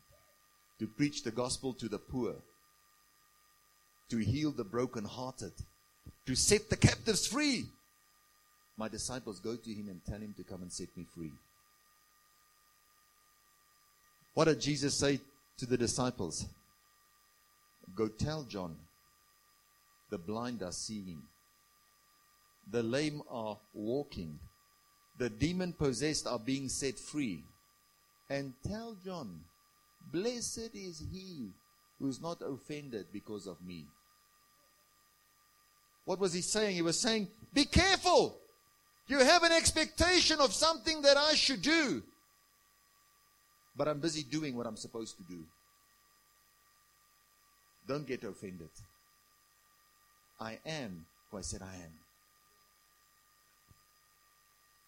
to 0.80 0.88
preach 0.88 1.24
the 1.24 1.32
gospel 1.32 1.74
to 1.74 1.90
the 1.90 2.00
poor, 2.00 2.36
to 4.10 4.18
heal 4.18 4.52
the 4.52 4.64
brokenhearted, 4.64 5.54
to 6.26 6.36
set 6.36 6.70
the 6.70 6.78
captives 6.78 7.28
free. 7.28 7.66
My 8.78 8.88
disciples 8.88 9.40
go 9.40 9.56
to 9.56 9.70
him 9.70 9.90
and 9.90 10.04
tell 10.06 10.20
him 10.20 10.34
to 10.38 10.44
come 10.44 10.62
and 10.62 10.72
set 10.72 10.96
me 10.96 11.06
free. 11.16 11.34
What 14.40 14.48
did 14.48 14.62
Jesus 14.62 14.96
say 14.96 15.20
to 15.58 15.66
the 15.66 15.76
disciples? 15.76 16.46
Go 17.94 18.08
tell 18.08 18.44
John, 18.44 18.78
the 20.12 20.18
blind 20.18 20.64
are 20.64 20.72
seeing, 20.72 21.22
the 22.72 22.82
lame 22.82 23.22
are 23.30 23.58
walking, 23.74 24.40
the 25.18 25.30
demon 25.30 25.74
possessed 25.74 26.26
are 26.26 26.40
being 26.40 26.70
set 26.70 26.98
free. 26.98 27.44
And 28.30 28.54
tell 28.66 28.96
John, 29.04 29.42
blessed 30.10 30.70
is 30.74 31.04
he 31.12 31.50
who 32.00 32.08
is 32.08 32.22
not 32.22 32.42
offended 32.42 33.08
because 33.12 33.46
of 33.46 33.62
me. 33.62 33.88
What 36.06 36.22
was 36.22 36.32
he 36.32 36.40
saying? 36.40 36.76
He 36.76 36.82
was 36.82 36.98
saying, 36.98 37.28
Be 37.54 37.66
careful. 37.66 38.38
You 39.06 39.20
have 39.20 39.44
an 39.44 39.52
expectation 39.52 40.40
of 40.40 40.54
something 40.54 41.02
that 41.02 41.18
I 41.18 41.34
should 41.34 41.62
do. 41.62 42.04
But 43.80 43.88
I'm 43.88 44.00
busy 44.02 44.24
doing 44.24 44.58
what 44.58 44.68
I'm 44.68 44.76
supposed 44.76 45.16
to 45.16 45.24
do. 45.24 45.40
Don't 47.88 48.06
get 48.06 48.26
offended. 48.26 48.68
I 50.38 50.60
am 50.66 51.06
who 51.32 51.38
I 51.38 51.42
said 51.42 51.62
I 51.62 51.76
am. 51.76 51.94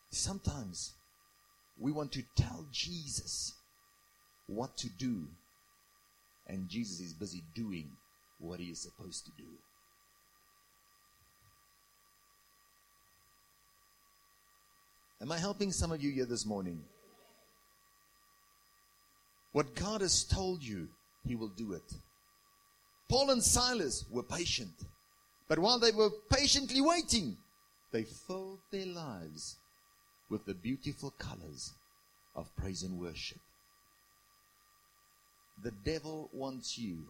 Sometimes 0.09 0.91
we 1.79 1.93
want 1.93 2.11
to 2.11 2.23
tell 2.35 2.65
Jesus 2.69 3.53
what 4.47 4.75
to 4.75 4.89
do, 4.89 5.23
and 6.47 6.67
Jesus 6.67 6.99
is 6.99 7.13
busy 7.13 7.43
doing 7.55 7.89
what 8.39 8.59
he 8.59 8.71
is 8.71 8.79
supposed 8.79 9.23
to 9.23 9.31
do. 9.37 9.47
Am 15.21 15.31
I 15.31 15.37
helping 15.37 15.71
some 15.71 15.93
of 15.93 16.03
you 16.03 16.11
here 16.11 16.25
this 16.25 16.45
morning? 16.45 16.83
What 19.51 19.75
God 19.75 20.01
has 20.01 20.23
told 20.23 20.63
you, 20.63 20.87
he 21.25 21.35
will 21.35 21.49
do 21.49 21.73
it. 21.73 21.93
Paul 23.09 23.31
and 23.31 23.43
Silas 23.43 24.05
were 24.09 24.23
patient. 24.23 24.73
But 25.47 25.59
while 25.59 25.79
they 25.79 25.91
were 25.91 26.09
patiently 26.29 26.79
waiting, 26.79 27.35
they 27.91 28.03
filled 28.03 28.59
their 28.71 28.85
lives 28.85 29.57
with 30.29 30.45
the 30.45 30.53
beautiful 30.53 31.11
colors 31.11 31.73
of 32.35 32.55
praise 32.55 32.83
and 32.83 32.97
worship. 32.97 33.39
The 35.61 35.73
devil 35.83 36.29
wants 36.31 36.77
you 36.77 37.05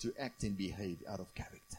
to 0.00 0.12
act 0.18 0.42
and 0.42 0.56
behave 0.56 0.98
out 1.08 1.20
of 1.20 1.34
character. 1.34 1.78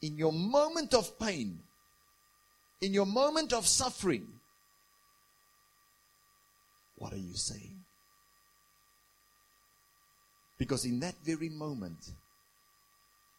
In 0.00 0.16
your 0.16 0.32
moment 0.32 0.94
of 0.94 1.18
pain, 1.18 1.58
in 2.80 2.92
your 2.92 3.06
moment 3.06 3.52
of 3.52 3.66
suffering, 3.66 4.26
what 6.96 7.12
are 7.12 7.18
you 7.18 7.34
saying? 7.34 7.84
Because 10.58 10.84
in 10.84 11.00
that 11.00 11.14
very 11.24 11.48
moment, 11.50 12.12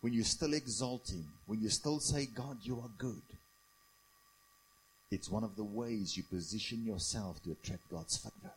when 0.01 0.13
you're 0.13 0.23
still 0.23 0.53
exalt 0.53 1.09
Him, 1.09 1.25
when 1.47 1.59
you 1.59 1.69
still 1.69 1.99
say, 1.99 2.27
God, 2.27 2.57
you 2.61 2.79
are 2.79 2.91
good, 2.97 3.21
it's 5.09 5.29
one 5.29 5.43
of 5.43 5.55
the 5.55 5.63
ways 5.63 6.15
you 6.17 6.23
position 6.23 6.85
yourself 6.85 7.41
to 7.43 7.51
attract 7.51 7.89
God's 7.89 8.17
favor. 8.17 8.53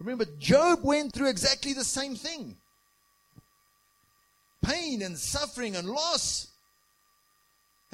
Remember, 0.00 0.24
Job 0.38 0.80
went 0.82 1.12
through 1.12 1.28
exactly 1.28 1.72
the 1.72 1.84
same 1.84 2.16
thing 2.16 2.56
pain 4.64 5.02
and 5.02 5.18
suffering 5.18 5.76
and 5.76 5.88
loss. 5.88 6.48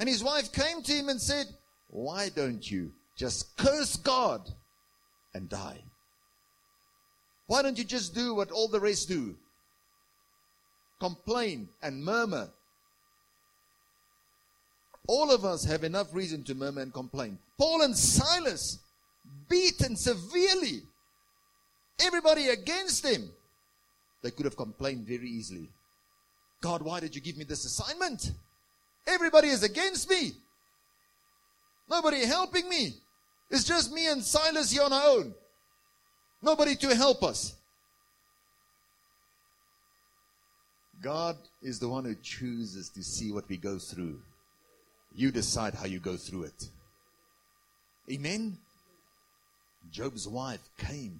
And 0.01 0.09
his 0.09 0.21
wife 0.21 0.51
came 0.51 0.81
to 0.81 0.91
him 0.91 1.07
and 1.07 1.21
said, 1.21 1.45
Why 1.87 2.27
don't 2.27 2.69
you 2.69 2.91
just 3.15 3.55
curse 3.55 3.95
God 3.95 4.41
and 5.33 5.47
die? 5.47 5.79
Why 7.47 7.61
don't 7.61 7.77
you 7.77 7.85
just 7.85 8.13
do 8.13 8.35
what 8.35 8.51
all 8.51 8.67
the 8.67 8.81
rest 8.81 9.07
do? 9.07 9.37
complain, 11.01 11.67
and 11.81 12.05
murmur. 12.05 12.47
All 15.07 15.31
of 15.31 15.43
us 15.43 15.65
have 15.65 15.83
enough 15.83 16.13
reason 16.13 16.43
to 16.43 16.53
murmur 16.53 16.81
and 16.81 16.93
complain. 16.93 17.39
Paul 17.57 17.81
and 17.81 17.97
Silas, 17.97 18.77
beaten 19.49 19.95
severely, 19.95 20.83
everybody 21.99 22.49
against 22.49 23.01
them. 23.01 23.31
They 24.21 24.29
could 24.29 24.45
have 24.45 24.55
complained 24.55 25.07
very 25.07 25.27
easily. 25.27 25.69
God, 26.61 26.83
why 26.83 26.99
did 26.99 27.15
you 27.15 27.21
give 27.21 27.37
me 27.37 27.45
this 27.45 27.65
assignment? 27.65 28.31
Everybody 29.07 29.49
is 29.49 29.63
against 29.63 30.09
me. 30.09 30.33
Nobody 31.89 32.25
helping 32.25 32.69
me. 32.69 32.95
It's 33.49 33.65
just 33.65 33.91
me 33.91 34.07
and 34.07 34.23
Silas 34.23 34.71
here 34.71 34.83
on 34.83 34.93
our 34.93 35.05
own. 35.05 35.33
Nobody 36.41 36.75
to 36.77 36.95
help 36.95 37.23
us. 37.23 37.55
God 41.01 41.35
is 41.61 41.79
the 41.79 41.89
one 41.89 42.05
who 42.05 42.15
chooses 42.21 42.89
to 42.89 43.03
see 43.03 43.31
what 43.31 43.49
we 43.49 43.57
go 43.57 43.77
through. 43.79 44.19
You 45.13 45.31
decide 45.31 45.73
how 45.73 45.85
you 45.85 45.99
go 45.99 46.15
through 46.15 46.43
it. 46.43 46.69
Amen? 48.09 48.57
Job's 49.91 50.27
wife 50.27 50.69
came 50.77 51.19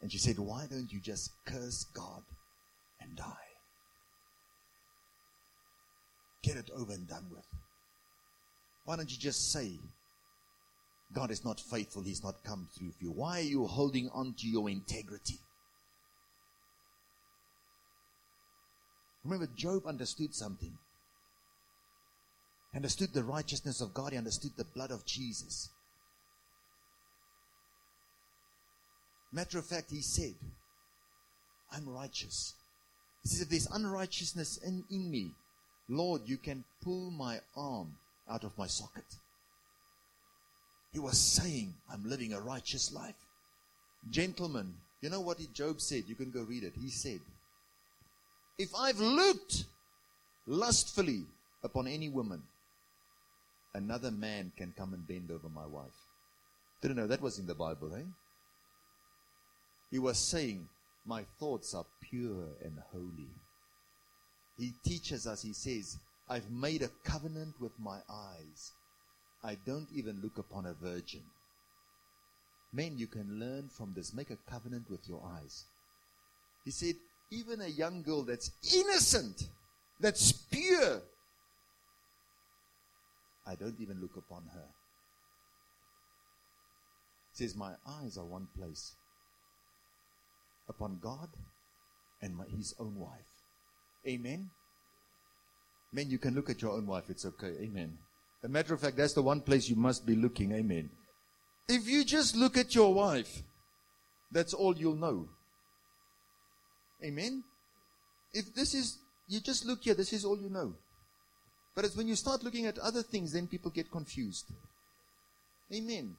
and 0.00 0.10
she 0.10 0.18
said, 0.18 0.38
Why 0.38 0.66
don't 0.70 0.92
you 0.92 1.00
just 1.00 1.32
curse 1.44 1.84
God 1.92 2.22
and 3.00 3.16
die? 3.16 3.45
Get 6.56 6.68
it 6.68 6.74
over 6.74 6.92
and 6.94 7.06
done 7.06 7.26
with. 7.30 7.44
Why 8.86 8.96
don't 8.96 9.10
you 9.10 9.18
just 9.18 9.52
say, 9.52 9.72
God 11.12 11.30
is 11.30 11.44
not 11.44 11.60
faithful, 11.60 12.02
He's 12.02 12.24
not 12.24 12.42
come 12.44 12.66
through 12.74 12.92
for 12.92 13.04
you? 13.04 13.10
Why 13.10 13.40
are 13.40 13.42
you 13.42 13.66
holding 13.66 14.08
on 14.14 14.34
to 14.38 14.48
your 14.48 14.70
integrity? 14.70 15.38
Remember, 19.22 19.46
Job 19.54 19.86
understood 19.86 20.34
something. 20.34 20.72
Understood 22.74 23.12
the 23.12 23.22
righteousness 23.22 23.82
of 23.82 23.92
God, 23.92 24.12
he 24.12 24.18
understood 24.18 24.52
the 24.56 24.64
blood 24.64 24.90
of 24.90 25.04
Jesus. 25.04 25.68
Matter 29.30 29.58
of 29.58 29.66
fact, 29.66 29.90
he 29.90 30.00
said, 30.00 30.36
I'm 31.70 31.86
righteous. 31.86 32.54
He 33.22 33.28
says, 33.28 33.42
if 33.42 33.50
there's 33.50 33.68
unrighteousness 33.70 34.58
in, 34.64 34.84
in 34.90 35.10
me, 35.10 35.32
Lord, 35.88 36.22
you 36.26 36.36
can 36.36 36.64
pull 36.82 37.10
my 37.10 37.40
arm 37.56 37.96
out 38.28 38.44
of 38.44 38.56
my 38.58 38.66
socket. 38.66 39.04
He 40.92 40.98
was 40.98 41.18
saying, 41.18 41.74
I'm 41.92 42.08
living 42.08 42.32
a 42.32 42.40
righteous 42.40 42.92
life. 42.92 43.14
Gentlemen, 44.10 44.74
you 45.00 45.10
know 45.10 45.20
what 45.20 45.38
Job 45.52 45.80
said? 45.80 46.04
You 46.06 46.14
can 46.14 46.30
go 46.30 46.42
read 46.42 46.64
it. 46.64 46.74
He 46.80 46.90
said, 46.90 47.20
If 48.58 48.74
I've 48.74 48.98
looked 48.98 49.64
lustfully 50.46 51.26
upon 51.62 51.86
any 51.86 52.08
woman, 52.08 52.42
another 53.74 54.10
man 54.10 54.52
can 54.56 54.72
come 54.76 54.94
and 54.94 55.06
bend 55.06 55.30
over 55.30 55.48
my 55.48 55.66
wife. 55.66 55.92
Didn't 56.80 56.96
know 56.96 57.06
that 57.06 57.20
was 57.20 57.38
in 57.38 57.46
the 57.46 57.54
Bible, 57.54 57.94
eh? 57.94 58.02
He 59.90 59.98
was 59.98 60.18
saying, 60.18 60.68
My 61.04 61.24
thoughts 61.38 61.74
are 61.74 61.86
pure 62.00 62.48
and 62.64 62.78
holy. 62.92 63.30
He 64.58 64.72
teaches 64.84 65.26
us, 65.26 65.42
he 65.42 65.52
says, 65.52 65.98
I've 66.28 66.50
made 66.50 66.82
a 66.82 66.90
covenant 67.04 67.54
with 67.60 67.72
my 67.78 67.98
eyes. 68.10 68.72
I 69.44 69.56
don't 69.66 69.88
even 69.94 70.20
look 70.22 70.38
upon 70.38 70.66
a 70.66 70.72
virgin. 70.72 71.22
Men, 72.72 72.98
you 72.98 73.06
can 73.06 73.38
learn 73.38 73.68
from 73.68 73.92
this. 73.94 74.12
Make 74.12 74.30
a 74.30 74.50
covenant 74.50 74.90
with 74.90 75.08
your 75.08 75.22
eyes. 75.24 75.64
He 76.64 76.70
said, 76.70 76.96
even 77.30 77.60
a 77.60 77.68
young 77.68 78.02
girl 78.02 78.22
that's 78.22 78.50
innocent, 78.74 79.48
that's 80.00 80.32
pure, 80.32 81.02
I 83.46 83.54
don't 83.54 83.80
even 83.80 84.00
look 84.00 84.16
upon 84.16 84.42
her. 84.52 84.68
He 87.32 87.44
says, 87.44 87.54
My 87.54 87.72
eyes 87.86 88.18
are 88.18 88.24
one 88.24 88.48
place 88.58 88.94
upon 90.68 90.98
God 91.00 91.28
and 92.20 92.36
my, 92.36 92.44
his 92.56 92.74
own 92.80 92.96
wife. 92.96 93.35
Amen. 94.06 94.50
Men, 95.92 96.10
you 96.10 96.18
can 96.18 96.34
look 96.34 96.50
at 96.50 96.62
your 96.62 96.72
own 96.72 96.86
wife. 96.86 97.04
It's 97.08 97.24
okay. 97.24 97.54
Amen. 97.60 97.96
A 98.44 98.48
matter 98.48 98.74
of 98.74 98.80
fact, 98.80 98.96
that's 98.96 99.14
the 99.14 99.22
one 99.22 99.40
place 99.40 99.68
you 99.68 99.76
must 99.76 100.06
be 100.06 100.14
looking. 100.14 100.52
Amen. 100.52 100.90
If 101.68 101.88
you 101.88 102.04
just 102.04 102.36
look 102.36 102.56
at 102.56 102.74
your 102.74 102.94
wife, 102.94 103.42
that's 104.30 104.54
all 104.54 104.76
you'll 104.76 104.94
know. 104.94 105.28
Amen. 107.04 107.42
If 108.32 108.54
this 108.54 108.74
is, 108.74 108.98
you 109.28 109.40
just 109.40 109.64
look 109.64 109.82
here, 109.82 109.94
this 109.94 110.12
is 110.12 110.24
all 110.24 110.38
you 110.38 110.50
know. 110.50 110.74
But 111.74 111.84
it's 111.84 111.96
when 111.96 112.08
you 112.08 112.14
start 112.14 112.42
looking 112.42 112.66
at 112.66 112.78
other 112.78 113.02
things, 113.02 113.32
then 113.32 113.46
people 113.46 113.70
get 113.70 113.90
confused. 113.90 114.52
Amen. 115.74 116.16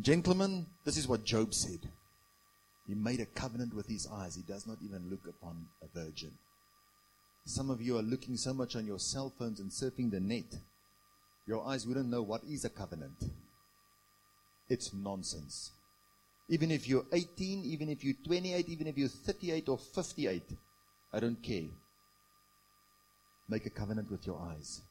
Gentlemen, 0.00 0.66
this 0.84 0.96
is 0.96 1.06
what 1.06 1.24
Job 1.24 1.54
said. 1.54 1.80
He 2.86 2.94
made 2.94 3.20
a 3.20 3.26
covenant 3.26 3.74
with 3.74 3.86
his 3.86 4.06
eyes. 4.12 4.36
He 4.36 4.42
does 4.42 4.66
not 4.66 4.78
even 4.82 5.10
look 5.10 5.26
upon 5.28 5.66
a 5.82 5.88
virgin. 5.98 6.32
Some 7.44 7.70
of 7.70 7.80
you 7.80 7.98
are 7.98 8.02
looking 8.02 8.36
so 8.36 8.52
much 8.52 8.76
on 8.76 8.86
your 8.86 8.98
cell 8.98 9.32
phones 9.38 9.60
and 9.60 9.70
surfing 9.70 10.10
the 10.10 10.20
net. 10.20 10.58
Your 11.46 11.66
eyes 11.66 11.86
wouldn't 11.86 12.08
know 12.08 12.22
what 12.22 12.42
is 12.44 12.64
a 12.64 12.70
covenant. 12.70 13.30
It's 14.68 14.92
nonsense. 14.92 15.70
Even 16.48 16.70
if 16.70 16.88
you're 16.88 17.06
18, 17.12 17.64
even 17.64 17.88
if 17.88 18.04
you're 18.04 18.14
28, 18.24 18.68
even 18.68 18.86
if 18.86 18.98
you're 18.98 19.08
38 19.08 19.68
or 19.68 19.78
58, 19.78 20.42
I 21.12 21.20
don't 21.20 21.42
care. 21.42 21.68
Make 23.48 23.66
a 23.66 23.70
covenant 23.70 24.10
with 24.10 24.26
your 24.26 24.40
eyes. 24.40 24.82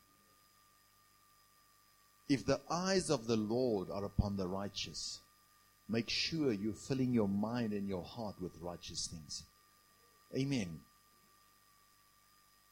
If 2.27 2.45
the 2.45 2.59
eyes 2.69 3.09
of 3.09 3.27
the 3.27 3.37
Lord 3.37 3.89
are 3.91 4.05
upon 4.05 4.37
the 4.37 4.47
righteous, 4.47 5.19
make 5.87 6.09
sure 6.09 6.51
you're 6.51 6.73
filling 6.73 7.13
your 7.13 7.27
mind 7.27 7.73
and 7.73 7.87
your 7.87 8.03
heart 8.03 8.35
with 8.41 8.51
righteous 8.61 9.07
things. 9.07 9.43
Amen. 10.35 10.79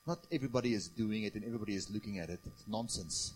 Not 0.06 0.26
everybody 0.32 0.74
is 0.74 0.88
doing 0.88 1.24
it 1.24 1.36
and 1.36 1.46
everybody 1.46 1.76
is 1.76 1.90
looking 1.90 2.20
at 2.20 2.30
it. 2.30 2.40
It's 2.46 2.66
nonsense. 2.68 3.34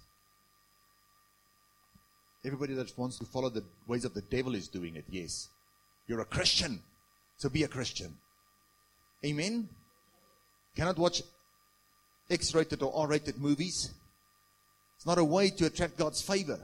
Everybody 2.45 2.73
that 2.75 2.97
wants 2.97 3.17
to 3.19 3.25
follow 3.25 3.49
the 3.49 3.63
ways 3.87 4.05
of 4.05 4.13
the 4.13 4.21
devil 4.21 4.55
is 4.55 4.67
doing 4.67 4.95
it, 4.95 5.05
yes. 5.09 5.49
You're 6.07 6.21
a 6.21 6.25
Christian, 6.25 6.81
so 7.37 7.49
be 7.49 7.63
a 7.63 7.67
Christian. 7.67 8.15
Amen? 9.25 9.67
Cannot 10.75 10.97
watch 10.97 11.23
X 12.29 12.53
rated 12.53 12.83
or 12.83 12.95
R 12.95 13.07
rated 13.07 13.37
movies. 13.37 13.91
It's 14.95 15.05
not 15.05 15.17
a 15.17 15.23
way 15.23 15.49
to 15.51 15.65
attract 15.65 15.97
God's 15.97 16.21
favor. 16.21 16.59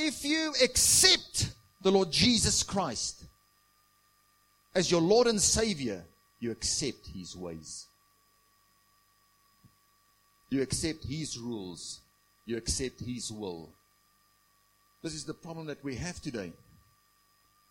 If 0.00 0.24
you 0.24 0.54
accept 0.62 1.52
the 1.82 1.90
Lord 1.90 2.12
Jesus 2.12 2.62
Christ 2.62 3.24
as 4.74 4.90
your 4.90 5.00
Lord 5.00 5.26
and 5.26 5.40
Savior, 5.40 6.04
you 6.38 6.52
accept 6.52 7.08
His 7.12 7.36
ways. 7.36 7.86
You 10.50 10.62
accept 10.62 11.04
His 11.04 11.36
rules. 11.36 12.00
You 12.46 12.56
accept 12.56 13.00
His 13.00 13.32
will. 13.32 13.70
This 15.02 15.14
is 15.14 15.24
the 15.24 15.34
problem 15.34 15.66
that 15.66 15.82
we 15.82 15.96
have 15.96 16.20
today. 16.20 16.52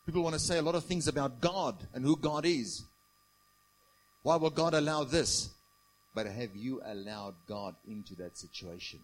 People 0.06 0.22
want 0.22 0.34
to 0.34 0.40
say 0.40 0.58
a 0.58 0.62
lot 0.62 0.76
of 0.76 0.84
things 0.84 1.08
about 1.08 1.40
God 1.40 1.76
and 1.94 2.04
who 2.04 2.18
God 2.18 2.46
is. 2.46 2.84
Why 4.24 4.36
will 4.36 4.50
God 4.50 4.74
allow 4.74 5.06
this? 5.06 5.50
But 6.14 6.28
have 6.28 6.56
you 6.56 6.82
allowed 6.84 7.36
God 7.48 7.76
into 7.88 8.16
that 8.16 8.38
situation? 8.38 9.00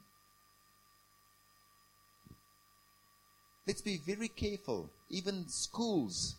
Let's 3.66 3.82
be 3.82 3.98
very 4.06 4.28
careful. 4.28 4.90
Even 5.10 5.48
schools. 5.48 6.36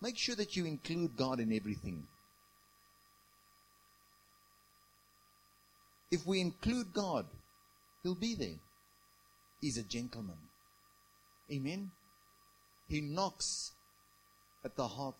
Make 0.00 0.16
sure 0.16 0.36
that 0.36 0.56
you 0.56 0.64
include 0.64 1.16
God 1.16 1.40
in 1.40 1.52
everything. 1.52 2.06
If 6.10 6.26
we 6.26 6.40
include 6.40 6.92
God, 6.92 7.26
He'll 8.02 8.14
be 8.14 8.34
there. 8.34 8.60
He's 9.60 9.78
a 9.78 9.82
gentleman. 9.82 10.36
Amen. 11.50 11.90
He 12.88 13.00
knocks 13.00 13.72
at 14.64 14.76
the 14.76 14.86
heart, 14.86 15.16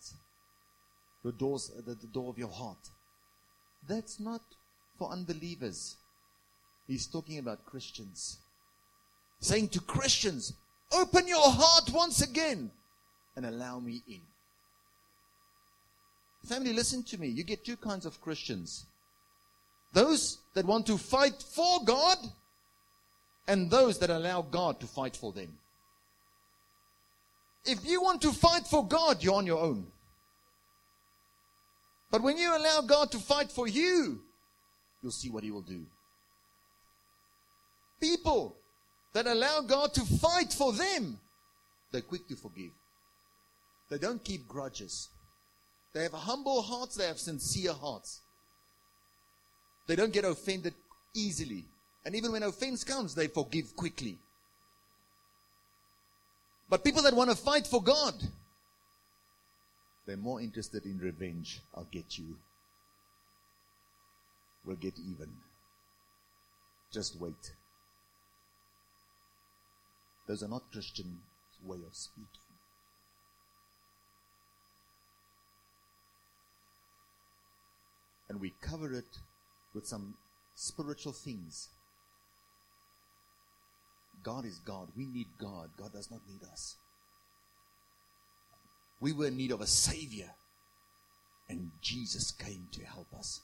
the 1.23 1.31
doors, 1.31 1.71
the, 1.85 1.95
the 1.95 2.07
door 2.07 2.29
of 2.29 2.37
your 2.37 2.49
heart. 2.49 2.89
That's 3.87 4.19
not 4.19 4.41
for 4.97 5.11
unbelievers. 5.11 5.97
He's 6.87 7.07
talking 7.07 7.39
about 7.39 7.65
Christians. 7.65 8.37
Saying 9.39 9.69
to 9.69 9.81
Christians, 9.81 10.53
open 10.91 11.27
your 11.27 11.43
heart 11.43 11.89
once 11.93 12.21
again 12.21 12.71
and 13.35 13.45
allow 13.45 13.79
me 13.79 14.01
in. 14.07 14.21
Family, 16.47 16.73
listen 16.73 17.03
to 17.03 17.17
me. 17.17 17.27
You 17.27 17.43
get 17.43 17.65
two 17.65 17.77
kinds 17.77 18.05
of 18.05 18.21
Christians 18.21 18.85
those 19.93 20.39
that 20.53 20.65
want 20.65 20.85
to 20.87 20.97
fight 20.97 21.41
for 21.41 21.79
God, 21.85 22.17
and 23.47 23.71
those 23.71 23.97
that 23.99 24.09
allow 24.09 24.41
God 24.41 24.79
to 24.81 24.87
fight 24.87 25.15
for 25.15 25.31
them. 25.31 25.57
If 27.63 27.85
you 27.85 28.01
want 28.01 28.21
to 28.23 28.33
fight 28.33 28.67
for 28.67 28.85
God, 28.85 29.23
you're 29.23 29.35
on 29.35 29.47
your 29.47 29.61
own. 29.61 29.87
But 32.11 32.21
when 32.21 32.37
you 32.37 32.55
allow 32.55 32.81
God 32.81 33.11
to 33.11 33.17
fight 33.19 33.51
for 33.51 33.67
you, 33.67 34.21
you'll 35.01 35.11
see 35.13 35.29
what 35.29 35.43
He 35.43 35.51
will 35.51 35.61
do. 35.61 35.85
People 38.01 38.57
that 39.15 39.27
allow 39.27 39.61
God 39.61 39.93
to 39.93 40.01
fight 40.01 40.51
for 40.51 40.73
them, 40.73 41.17
they're 41.89 42.01
quick 42.01 42.27
to 42.27 42.35
forgive. 42.35 42.71
They 43.89 43.97
don't 43.97 44.21
keep 44.21 44.45
grudges. 44.45 45.07
They 45.93 46.03
have 46.03 46.11
humble 46.11 46.61
hearts, 46.61 46.95
they 46.95 47.07
have 47.07 47.17
sincere 47.17 47.71
hearts. 47.71 48.19
They 49.87 49.95
don't 49.95 50.11
get 50.11 50.25
offended 50.25 50.73
easily. 51.15 51.63
And 52.03 52.13
even 52.13 52.33
when 52.33 52.43
offense 52.43 52.83
comes, 52.83 53.15
they 53.15 53.27
forgive 53.27 53.73
quickly. 53.77 54.17
But 56.69 56.83
people 56.83 57.03
that 57.03 57.13
want 57.13 57.29
to 57.29 57.37
fight 57.37 57.65
for 57.65 57.81
God, 57.81 58.15
they're 60.05 60.17
more 60.17 60.41
interested 60.41 60.83
in 60.83 60.99
revenge. 60.99 61.61
I'll 61.73 61.87
get 61.89 62.17
you. 62.17 62.35
We'll 64.65 64.75
get 64.75 64.95
even. 64.99 65.29
Just 66.91 67.17
wait. 67.21 67.53
Those 70.27 70.43
are 70.43 70.47
not 70.47 70.71
Christian 70.71 71.19
way 71.63 71.77
of 71.85 71.95
speaking. 71.95 72.27
And 78.29 78.41
we 78.41 78.53
cover 78.61 78.93
it 78.93 79.19
with 79.73 79.85
some 79.85 80.15
spiritual 80.55 81.13
things. 81.13 81.69
God 84.23 84.45
is 84.45 84.59
God. 84.65 84.89
We 84.97 85.05
need 85.05 85.27
God. 85.39 85.69
God 85.77 85.93
does 85.93 86.09
not 86.09 86.21
need 86.27 86.41
us. 86.51 86.75
We 88.99 89.13
were 89.13 89.27
in 89.27 89.37
need 89.37 89.51
of 89.51 89.61
a 89.61 89.67
Savior, 89.67 90.31
and 91.47 91.69
Jesus 91.81 92.31
came 92.31 92.67
to 92.71 92.83
help 92.83 93.13
us. 93.13 93.41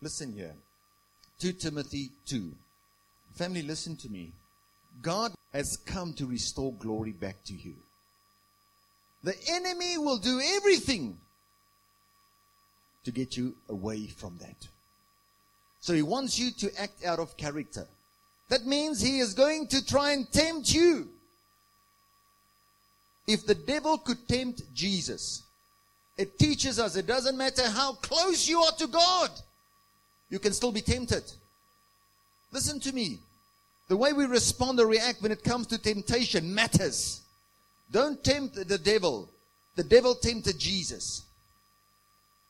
Listen 0.00 0.32
here 0.32 0.54
2 1.40 1.52
Timothy 1.54 2.10
2. 2.26 2.54
Family, 3.34 3.62
listen 3.62 3.96
to 3.96 4.08
me. 4.08 4.32
God 5.02 5.32
has 5.52 5.76
come 5.76 6.12
to 6.14 6.26
restore 6.26 6.72
glory 6.74 7.12
back 7.12 7.42
to 7.44 7.54
you. 7.54 7.74
The 9.22 9.34
enemy 9.48 9.98
will 9.98 10.18
do 10.18 10.40
everything 10.56 11.18
to 13.04 13.10
get 13.10 13.36
you 13.36 13.56
away 13.68 14.06
from 14.06 14.38
that. 14.38 14.68
So 15.80 15.92
he 15.92 16.02
wants 16.02 16.38
you 16.38 16.50
to 16.50 16.80
act 16.80 17.04
out 17.04 17.18
of 17.18 17.36
character. 17.36 17.86
That 18.48 18.66
means 18.66 19.00
he 19.00 19.18
is 19.18 19.34
going 19.34 19.68
to 19.68 19.84
try 19.84 20.12
and 20.12 20.30
tempt 20.30 20.72
you. 20.72 21.08
If 23.26 23.46
the 23.46 23.54
devil 23.54 23.98
could 23.98 24.28
tempt 24.28 24.62
Jesus, 24.74 25.42
it 26.16 26.38
teaches 26.38 26.78
us 26.78 26.96
it 26.96 27.06
doesn't 27.06 27.36
matter 27.36 27.68
how 27.68 27.94
close 27.94 28.48
you 28.48 28.60
are 28.60 28.72
to 28.72 28.86
God, 28.86 29.30
you 30.28 30.38
can 30.38 30.52
still 30.52 30.72
be 30.72 30.82
tempted. 30.82 31.24
Listen 32.52 32.78
to 32.80 32.92
me. 32.92 33.18
The 33.88 33.96
way 33.96 34.12
we 34.12 34.24
respond 34.24 34.80
or 34.80 34.86
react 34.86 35.22
when 35.22 35.32
it 35.32 35.44
comes 35.44 35.66
to 35.68 35.78
temptation 35.78 36.54
matters. 36.54 37.22
Don't 37.90 38.22
tempt 38.24 38.54
the 38.66 38.78
devil. 38.78 39.28
The 39.76 39.84
devil 39.84 40.14
tempted 40.14 40.58
Jesus. 40.58 41.22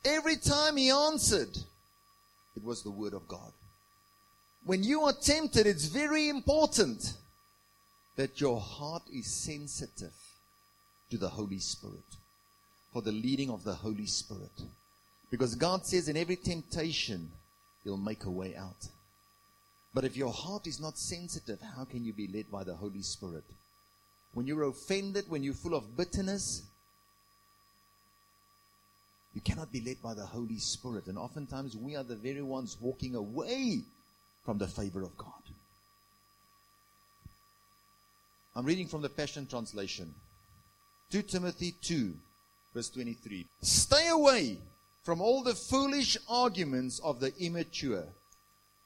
Every 0.05 0.37
time 0.37 0.77
he 0.77 0.91
answered, 0.91 1.57
it 2.57 2.63
was 2.63 2.83
the 2.83 2.91
word 2.91 3.15
of 3.15 3.27
God. 3.27 3.53
When 4.65 4.83
you 4.83 5.03
are 5.03 5.13
tempted, 5.13 5.67
it's 5.67 5.87
very 5.87 6.29
important 6.29 7.15
that 8.17 8.41
your 8.41 8.61
heart 8.61 9.03
is 9.13 9.27
sensitive 9.27 10.13
to 11.11 11.19
the 11.19 11.29
Holy 11.29 11.59
Spirit, 11.59 12.05
for 12.93 13.03
the 13.03 13.13
leading 13.13 13.51
of 13.51 13.65
the 13.65 13.75
Holy 13.75 14.07
Spirit. 14.07 14.63
Because 15.31 15.55
God 15.55 15.85
says 15.85 16.09
in 16.09 16.17
every 16.17 16.37
temptation, 16.37 17.31
He'll 17.83 17.97
make 17.97 18.25
a 18.25 18.31
way 18.31 18.57
out. 18.57 18.89
But 19.95 20.05
if 20.05 20.17
your 20.17 20.33
heart 20.33 20.67
is 20.67 20.81
not 20.81 20.99
sensitive, 20.99 21.61
how 21.77 21.85
can 21.85 22.05
you 22.05 22.13
be 22.13 22.27
led 22.27 22.51
by 22.51 22.65
the 22.65 22.75
Holy 22.75 23.03
Spirit? 23.03 23.45
When 24.33 24.45
you're 24.45 24.65
offended, 24.65 25.27
when 25.29 25.45
you're 25.45 25.55
full 25.55 25.77
of 25.77 25.97
bitterness, 25.97 26.65
you 29.35 29.41
cannot 29.41 29.71
be 29.71 29.81
led 29.81 30.03
by 30.03 30.15
the 30.15 30.27
Holy 30.27 30.59
Spirit. 30.59 31.07
And 31.07 31.17
oftentimes 31.17 31.77
we 31.77 31.95
are 31.95 32.03
the 32.03 32.17
very 32.17 32.43
ones 32.43 32.77
walking 32.81 33.15
away 33.15 33.83
from 34.45 34.59
the 34.59 34.67
favor 34.67 35.03
of 35.03 35.17
God. 35.17 35.31
I'm 38.57 38.67
reading 38.67 38.89
from 38.89 39.03
the 39.03 39.09
Passion 39.09 39.47
Translation. 39.47 40.13
2 41.11 41.23
Timothy 41.23 41.75
2, 41.83 42.15
verse 42.75 42.91
23. 42.91 43.47
Stay 43.61 44.09
away 44.09 44.59
from 45.05 45.21
all 45.21 45.43
the 45.43 45.55
foolish 45.55 46.17
arguments 46.29 47.01
of 47.05 47.21
the 47.21 47.33
immature 47.39 48.07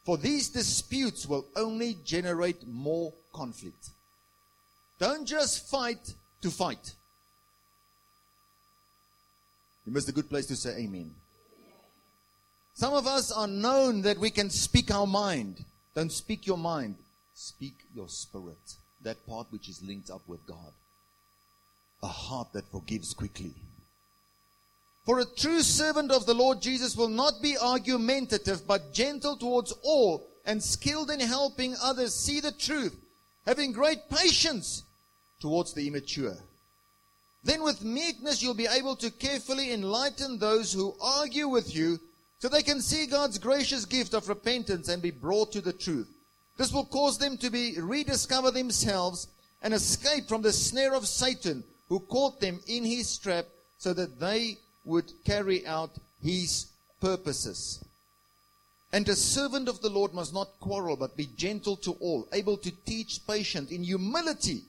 for 0.08 0.16
these 0.16 0.48
disputes 0.48 1.26
will 1.26 1.44
only 1.54 1.98
generate 2.02 2.66
more 2.66 3.12
conflict. 3.30 3.90
Don't 4.98 5.26
just 5.26 5.68
fight 5.68 6.14
to 6.40 6.50
fight. 6.50 6.94
You 9.84 9.92
missed 9.92 10.08
a 10.08 10.12
good 10.12 10.30
place 10.30 10.46
to 10.46 10.56
say 10.56 10.78
amen. 10.78 11.10
Some 12.72 12.94
of 12.94 13.06
us 13.06 13.30
are 13.30 13.46
known 13.46 14.00
that 14.00 14.16
we 14.16 14.30
can 14.30 14.48
speak 14.48 14.90
our 14.90 15.06
mind. 15.06 15.62
Don't 15.94 16.10
speak 16.10 16.46
your 16.46 16.56
mind. 16.56 16.94
Speak 17.34 17.74
your 17.94 18.08
spirit. 18.08 18.76
That 19.02 19.26
part 19.26 19.48
which 19.50 19.68
is 19.68 19.82
linked 19.82 20.10
up 20.10 20.22
with 20.26 20.40
God. 20.46 20.72
A 22.02 22.06
heart 22.08 22.54
that 22.54 22.72
forgives 22.72 23.12
quickly. 23.12 23.52
For 25.08 25.20
a 25.20 25.24
true 25.24 25.62
servant 25.62 26.12
of 26.12 26.26
the 26.26 26.34
Lord 26.34 26.60
Jesus 26.60 26.94
will 26.94 27.08
not 27.08 27.40
be 27.40 27.56
argumentative, 27.56 28.66
but 28.66 28.92
gentle 28.92 29.38
towards 29.38 29.72
all 29.82 30.28
and 30.44 30.62
skilled 30.62 31.10
in 31.10 31.20
helping 31.20 31.74
others 31.82 32.14
see 32.14 32.40
the 32.40 32.52
truth, 32.52 32.94
having 33.46 33.72
great 33.72 34.10
patience 34.10 34.82
towards 35.40 35.72
the 35.72 35.88
immature. 35.88 36.36
Then 37.42 37.62
with 37.62 37.82
meekness 37.82 38.42
you'll 38.42 38.52
be 38.52 38.66
able 38.66 38.96
to 38.96 39.10
carefully 39.10 39.72
enlighten 39.72 40.38
those 40.38 40.74
who 40.74 40.94
argue 41.00 41.48
with 41.48 41.74
you 41.74 41.98
so 42.38 42.50
they 42.50 42.62
can 42.62 42.82
see 42.82 43.06
God's 43.06 43.38
gracious 43.38 43.86
gift 43.86 44.12
of 44.12 44.28
repentance 44.28 44.90
and 44.90 45.00
be 45.00 45.10
brought 45.10 45.52
to 45.52 45.62
the 45.62 45.72
truth. 45.72 46.10
This 46.58 46.70
will 46.70 46.84
cause 46.84 47.16
them 47.16 47.38
to 47.38 47.48
be 47.48 47.80
rediscover 47.80 48.50
themselves 48.50 49.28
and 49.62 49.72
escape 49.72 50.28
from 50.28 50.42
the 50.42 50.52
snare 50.52 50.92
of 50.92 51.08
Satan 51.08 51.64
who 51.88 51.98
caught 51.98 52.42
them 52.42 52.60
in 52.66 52.84
his 52.84 53.16
trap 53.16 53.46
so 53.78 53.94
that 53.94 54.20
they 54.20 54.58
would 54.88 55.12
carry 55.24 55.66
out 55.66 55.90
his 56.22 56.66
purposes. 57.00 57.84
And 58.90 59.06
a 59.08 59.14
servant 59.14 59.68
of 59.68 59.82
the 59.82 59.90
Lord 59.90 60.14
must 60.14 60.32
not 60.32 60.58
quarrel, 60.60 60.96
but 60.96 61.16
be 61.16 61.28
gentle 61.36 61.76
to 61.76 61.92
all, 62.00 62.26
able 62.32 62.56
to 62.56 62.70
teach, 62.86 63.20
patient, 63.26 63.70
in 63.70 63.84
humility, 63.84 64.62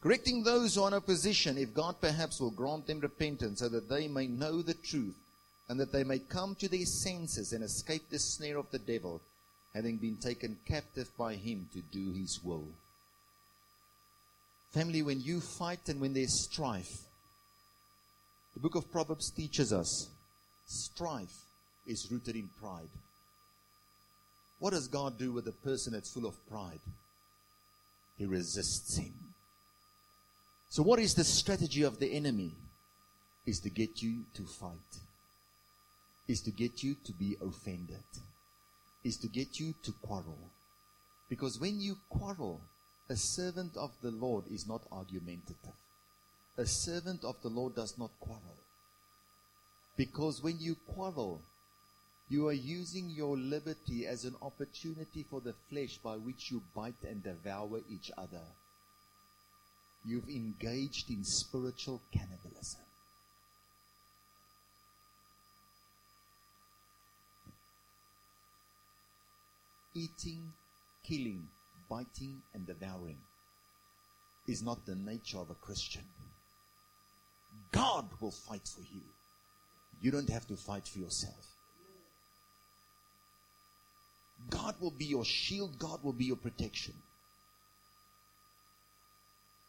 correcting 0.00 0.44
those 0.44 0.76
who 0.76 0.84
are 0.84 0.88
in 0.88 0.94
opposition, 0.94 1.58
if 1.58 1.74
God 1.74 1.96
perhaps 2.00 2.40
will 2.40 2.52
grant 2.52 2.86
them 2.86 3.00
repentance, 3.00 3.58
so 3.58 3.68
that 3.68 3.88
they 3.88 4.06
may 4.06 4.28
know 4.28 4.62
the 4.62 4.74
truth, 4.74 5.16
and 5.68 5.80
that 5.80 5.92
they 5.92 6.04
may 6.04 6.20
come 6.20 6.54
to 6.54 6.68
their 6.68 6.86
senses 6.86 7.52
and 7.52 7.64
escape 7.64 8.08
the 8.08 8.20
snare 8.20 8.56
of 8.56 8.70
the 8.70 8.78
devil, 8.78 9.20
having 9.74 9.96
been 9.96 10.16
taken 10.16 10.56
captive 10.64 11.10
by 11.18 11.34
him 11.34 11.68
to 11.72 11.82
do 11.92 12.12
his 12.12 12.40
will. 12.44 12.68
Family, 14.70 15.02
when 15.02 15.20
you 15.20 15.40
fight 15.40 15.88
and 15.88 16.00
when 16.00 16.14
there's 16.14 16.44
strife, 16.44 17.09
the 18.60 18.68
book 18.68 18.74
of 18.74 18.92
Proverbs 18.92 19.30
teaches 19.30 19.72
us 19.72 20.10
strife 20.66 21.34
is 21.86 22.12
rooted 22.12 22.36
in 22.36 22.50
pride. 22.60 22.90
What 24.58 24.74
does 24.74 24.86
God 24.86 25.18
do 25.18 25.32
with 25.32 25.48
a 25.48 25.64
person 25.64 25.94
that's 25.94 26.12
full 26.12 26.26
of 26.26 26.46
pride? 26.46 26.80
He 28.18 28.26
resists 28.26 28.98
him. 28.98 29.14
So, 30.68 30.82
what 30.82 30.98
is 30.98 31.14
the 31.14 31.24
strategy 31.24 31.84
of 31.84 31.98
the 32.00 32.12
enemy? 32.12 32.52
Is 33.46 33.60
to 33.60 33.70
get 33.70 34.02
you 34.02 34.24
to 34.34 34.42
fight, 34.42 34.92
is 36.28 36.42
to 36.42 36.50
get 36.50 36.82
you 36.82 36.96
to 37.06 37.12
be 37.14 37.38
offended, 37.40 38.04
is 39.02 39.16
to 39.16 39.28
get 39.28 39.58
you 39.58 39.72
to 39.84 39.92
quarrel. 40.02 40.50
Because 41.30 41.58
when 41.58 41.80
you 41.80 41.96
quarrel, 42.10 42.60
a 43.08 43.16
servant 43.16 43.74
of 43.78 43.92
the 44.02 44.10
Lord 44.10 44.44
is 44.52 44.68
not 44.68 44.82
argumentative. 44.92 45.80
A 46.60 46.66
servant 46.66 47.24
of 47.24 47.40
the 47.40 47.48
Lord 47.48 47.74
does 47.74 47.96
not 47.96 48.10
quarrel. 48.20 48.58
Because 49.96 50.42
when 50.42 50.58
you 50.60 50.74
quarrel, 50.74 51.40
you 52.28 52.48
are 52.48 52.52
using 52.52 53.08
your 53.08 53.34
liberty 53.34 54.06
as 54.06 54.26
an 54.26 54.34
opportunity 54.42 55.24
for 55.30 55.40
the 55.40 55.54
flesh 55.70 55.96
by 56.04 56.16
which 56.16 56.50
you 56.50 56.62
bite 56.76 57.02
and 57.08 57.22
devour 57.22 57.80
each 57.90 58.10
other. 58.18 58.42
You've 60.04 60.28
engaged 60.28 61.08
in 61.08 61.24
spiritual 61.24 62.02
cannibalism. 62.12 62.82
Eating, 69.94 70.52
killing, 71.08 71.48
biting, 71.88 72.42
and 72.52 72.66
devouring 72.66 73.18
is 74.46 74.62
not 74.62 74.84
the 74.84 74.94
nature 74.94 75.38
of 75.38 75.48
a 75.48 75.54
Christian. 75.54 76.04
God 77.72 78.08
will 78.20 78.32
fight 78.32 78.66
for 78.66 78.80
you. 78.80 79.02
You 80.00 80.10
don't 80.10 80.30
have 80.30 80.46
to 80.48 80.56
fight 80.56 80.88
for 80.88 80.98
yourself. 80.98 81.46
God 84.48 84.74
will 84.80 84.90
be 84.90 85.04
your 85.04 85.24
shield, 85.24 85.78
God 85.78 86.02
will 86.02 86.14
be 86.14 86.24
your 86.24 86.36
protection. 86.36 86.94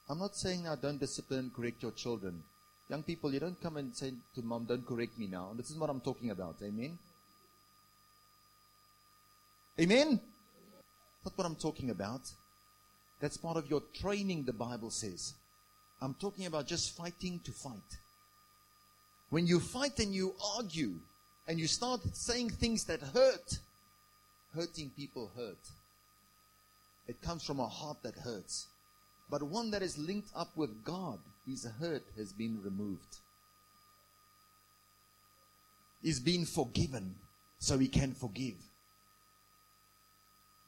I'm 0.09 0.19
not 0.19 0.35
saying 0.35 0.63
now 0.63 0.75
don't 0.75 0.99
discipline 0.99 1.39
and 1.39 1.53
correct 1.53 1.81
your 1.83 1.91
children. 1.91 2.43
Young 2.89 3.03
people, 3.03 3.33
you 3.33 3.39
don't 3.39 3.61
come 3.61 3.77
and 3.77 3.95
say 3.95 4.13
to 4.35 4.41
mom, 4.41 4.65
don't 4.65 4.85
correct 4.85 5.17
me 5.17 5.27
now. 5.27 5.53
This 5.55 5.69
is 5.69 5.77
what 5.77 5.89
I'm 5.89 6.01
talking 6.01 6.31
about. 6.31 6.57
Amen? 6.61 6.97
Amen? 9.79 10.19
That's 11.23 11.37
what 11.37 11.45
I'm 11.45 11.55
talking 11.55 11.89
about. 11.89 12.21
That's 13.21 13.37
part 13.37 13.57
of 13.57 13.69
your 13.69 13.83
training, 13.93 14.43
the 14.43 14.53
Bible 14.53 14.89
says. 14.89 15.33
I'm 16.01 16.15
talking 16.15 16.47
about 16.47 16.67
just 16.67 16.97
fighting 16.97 17.39
to 17.43 17.51
fight. 17.51 17.97
When 19.29 19.45
you 19.45 19.59
fight 19.59 19.99
and 19.99 20.13
you 20.13 20.35
argue 20.57 20.95
and 21.47 21.59
you 21.59 21.67
start 21.67 22.01
saying 22.13 22.49
things 22.49 22.85
that 22.85 23.01
hurt, 23.01 23.59
hurting 24.55 24.91
people 24.95 25.31
hurt. 25.35 25.69
It 27.07 27.21
comes 27.21 27.43
from 27.43 27.59
a 27.59 27.67
heart 27.67 27.97
that 28.03 28.15
hurts. 28.15 28.67
But 29.29 29.43
one 29.43 29.71
that 29.71 29.81
is 29.81 29.97
linked 29.97 30.29
up 30.35 30.49
with 30.55 30.83
God, 30.83 31.19
his 31.47 31.65
hurt 31.79 32.03
has 32.17 32.33
been 32.33 32.61
removed. 32.61 33.17
He's 36.01 36.19
been 36.19 36.45
forgiven, 36.45 37.15
so 37.59 37.77
he 37.77 37.87
can 37.87 38.13
forgive. 38.13 38.55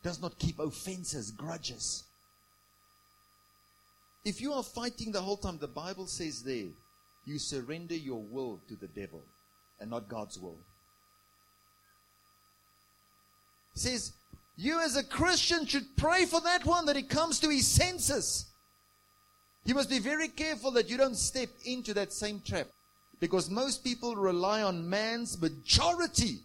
Does 0.03 0.21
not 0.21 0.37
keep 0.37 0.59
offenses, 0.59 1.31
grudges. 1.31 2.03
If 4.25 4.39
you 4.41 4.53
are 4.53 4.63
fighting 4.63 5.11
the 5.11 5.21
whole 5.21 5.37
time, 5.37 5.57
the 5.57 5.67
Bible 5.67 6.07
says 6.07 6.43
there, 6.43 6.67
you 7.25 7.39
surrender 7.39 7.95
your 7.95 8.21
will 8.21 8.59
to 8.67 8.75
the 8.75 8.87
devil 8.87 9.21
and 9.79 9.89
not 9.89 10.07
God's 10.07 10.39
will. 10.39 10.57
It 13.75 13.79
says, 13.79 14.13
you 14.55 14.79
as 14.79 14.95
a 14.95 15.03
Christian 15.03 15.65
should 15.65 15.95
pray 15.97 16.25
for 16.25 16.39
that 16.41 16.65
one 16.65 16.85
that 16.85 16.95
he 16.95 17.03
comes 17.03 17.39
to 17.39 17.49
his 17.49 17.67
senses. 17.67 18.45
You 19.65 19.75
must 19.75 19.89
be 19.89 19.99
very 19.99 20.27
careful 20.27 20.71
that 20.71 20.89
you 20.89 20.97
don't 20.97 21.15
step 21.15 21.49
into 21.65 21.93
that 21.95 22.13
same 22.13 22.41
trap. 22.45 22.67
Because 23.19 23.49
most 23.49 23.83
people 23.83 24.15
rely 24.15 24.61
on 24.61 24.89
man's 24.89 25.41
majority 25.41 26.39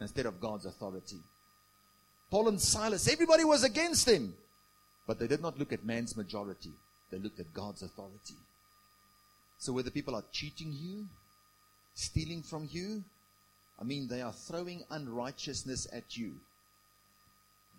instead 0.00 0.26
of 0.26 0.40
God's 0.40 0.64
authority. 0.64 1.18
Paul 2.30 2.48
and 2.48 2.60
Silas, 2.60 3.08
everybody 3.08 3.44
was 3.44 3.64
against 3.64 4.06
them. 4.06 4.34
But 5.06 5.18
they 5.18 5.26
did 5.26 5.42
not 5.42 5.58
look 5.58 5.72
at 5.72 5.84
man's 5.84 6.16
majority. 6.16 6.72
They 7.10 7.18
looked 7.18 7.40
at 7.40 7.52
God's 7.52 7.82
authority. 7.82 8.36
So 9.58 9.72
whether 9.72 9.90
people 9.90 10.14
are 10.14 10.24
cheating 10.32 10.72
you, 10.72 11.06
stealing 11.94 12.42
from 12.42 12.68
you, 12.70 13.02
I 13.80 13.84
mean, 13.84 14.08
they 14.08 14.22
are 14.22 14.32
throwing 14.32 14.84
unrighteousness 14.90 15.88
at 15.92 16.16
you. 16.16 16.32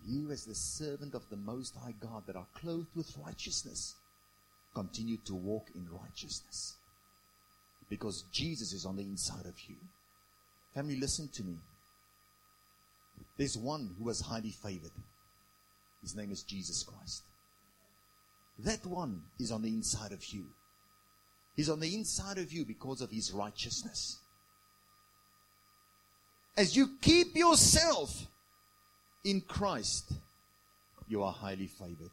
You, 0.04 0.30
as 0.30 0.44
the 0.44 0.54
servant 0.54 1.14
of 1.14 1.28
the 1.30 1.36
Most 1.36 1.76
High 1.76 1.94
God 2.00 2.24
that 2.26 2.36
are 2.36 2.46
clothed 2.54 2.94
with 2.96 3.16
righteousness, 3.24 3.94
continue 4.74 5.16
to 5.26 5.34
walk 5.34 5.68
in 5.74 5.86
righteousness. 5.90 6.74
Because 7.88 8.24
Jesus 8.32 8.72
is 8.72 8.84
on 8.84 8.96
the 8.96 9.02
inside 9.02 9.46
of 9.46 9.54
you. 9.68 9.76
Family, 10.74 10.96
listen 10.96 11.28
to 11.34 11.44
me. 11.44 11.56
There's 13.36 13.56
one 13.56 13.94
who 13.98 14.04
was 14.04 14.20
highly 14.20 14.50
favored. 14.50 14.90
His 16.02 16.16
name 16.16 16.32
is 16.32 16.42
Jesus 16.42 16.82
Christ. 16.82 17.22
That 18.58 18.84
one 18.84 19.22
is 19.38 19.50
on 19.50 19.62
the 19.62 19.68
inside 19.68 20.12
of 20.12 20.24
you. 20.26 20.44
He's 21.56 21.68
on 21.68 21.80
the 21.80 21.94
inside 21.94 22.38
of 22.38 22.52
you 22.52 22.64
because 22.64 23.00
of 23.00 23.10
his 23.10 23.32
righteousness. 23.32 24.18
As 26.56 26.76
you 26.76 26.90
keep 27.00 27.36
yourself 27.36 28.26
in 29.24 29.40
Christ, 29.40 30.12
you 31.08 31.22
are 31.22 31.32
highly 31.32 31.66
favored. 31.66 32.10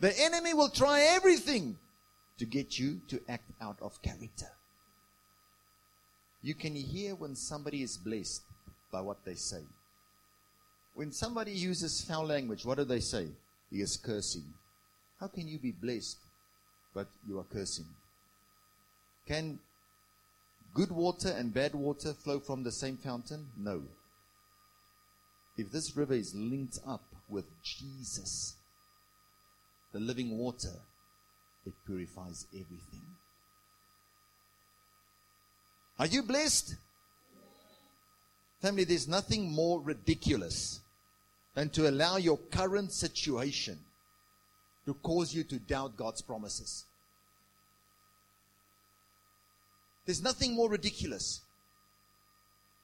The 0.00 0.18
enemy 0.20 0.54
will 0.54 0.68
try 0.68 1.00
everything 1.02 1.76
to 2.38 2.46
get 2.46 2.78
you 2.78 3.00
to 3.08 3.20
act 3.28 3.50
out 3.60 3.78
of 3.82 4.00
character. 4.02 4.48
You 6.42 6.54
can 6.54 6.74
hear 6.74 7.14
when 7.14 7.36
somebody 7.36 7.82
is 7.82 7.98
blessed 7.98 8.42
by 8.90 9.00
what 9.02 9.24
they 9.24 9.34
say. 9.34 9.62
When 11.00 11.12
somebody 11.12 11.52
uses 11.52 12.02
foul 12.02 12.26
language, 12.26 12.66
what 12.66 12.76
do 12.76 12.84
they 12.84 13.00
say? 13.00 13.28
He 13.70 13.80
is 13.80 13.96
cursing. 13.96 14.44
How 15.18 15.28
can 15.28 15.48
you 15.48 15.58
be 15.58 15.70
blessed 15.70 16.18
but 16.92 17.06
you 17.26 17.38
are 17.38 17.44
cursing? 17.44 17.86
Can 19.26 19.58
good 20.74 20.92
water 20.92 21.30
and 21.30 21.54
bad 21.54 21.74
water 21.74 22.12
flow 22.12 22.38
from 22.38 22.64
the 22.64 22.70
same 22.70 22.98
fountain? 22.98 23.46
No. 23.56 23.82
If 25.56 25.72
this 25.72 25.96
river 25.96 26.12
is 26.12 26.34
linked 26.34 26.80
up 26.86 27.04
with 27.30 27.46
Jesus, 27.62 28.56
the 29.94 30.00
living 30.00 30.36
water, 30.36 30.76
it 31.64 31.72
purifies 31.86 32.44
everything. 32.52 33.06
Are 35.98 36.04
you 36.04 36.24
blessed? 36.24 36.74
Family, 38.60 38.84
there's 38.84 39.08
nothing 39.08 39.50
more 39.50 39.80
ridiculous 39.80 40.80
than 41.54 41.70
to 41.70 41.88
allow 41.88 42.16
your 42.16 42.38
current 42.50 42.92
situation 42.92 43.78
to 44.86 44.94
cause 44.94 45.34
you 45.34 45.44
to 45.44 45.58
doubt 45.58 45.96
God's 45.96 46.22
promises. 46.22 46.84
There's 50.06 50.22
nothing 50.22 50.54
more 50.54 50.68
ridiculous. 50.68 51.40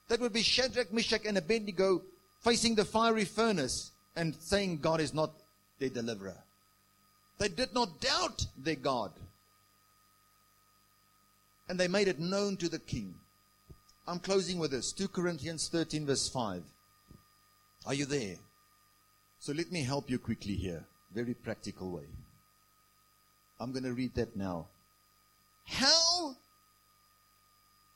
That 0.07 0.19
would 0.19 0.33
be 0.33 0.41
Shadrach, 0.41 0.93
Meshach, 0.93 1.25
and 1.25 1.37
Abednego 1.37 2.01
facing 2.41 2.75
the 2.75 2.85
fiery 2.85 3.25
furnace 3.25 3.91
and 4.15 4.35
saying 4.35 4.77
God 4.77 5.01
is 5.01 5.13
not 5.13 5.31
their 5.79 5.89
deliverer. 5.89 6.37
They 7.37 7.49
did 7.49 7.73
not 7.73 7.99
doubt 7.99 8.45
their 8.57 8.75
God. 8.75 9.11
And 11.69 11.79
they 11.79 11.87
made 11.87 12.07
it 12.07 12.19
known 12.19 12.57
to 12.57 12.69
the 12.69 12.79
king. 12.79 13.13
I'm 14.07 14.19
closing 14.19 14.57
with 14.57 14.71
this 14.71 14.93
2 14.93 15.09
Corinthians 15.09 15.67
13, 15.67 16.05
verse 16.05 16.29
5. 16.29 16.63
Are 17.85 17.93
you 17.93 18.05
there? 18.05 18.37
So 19.47 19.53
let 19.53 19.71
me 19.71 19.81
help 19.81 20.09
you 20.09 20.19
quickly 20.19 20.55
here. 20.55 20.83
Very 21.15 21.33
practical 21.33 21.89
way. 21.89 22.03
I'm 23.61 23.71
going 23.71 23.85
to 23.85 23.93
read 23.93 24.13
that 24.15 24.35
now. 24.35 24.67
How 25.65 26.35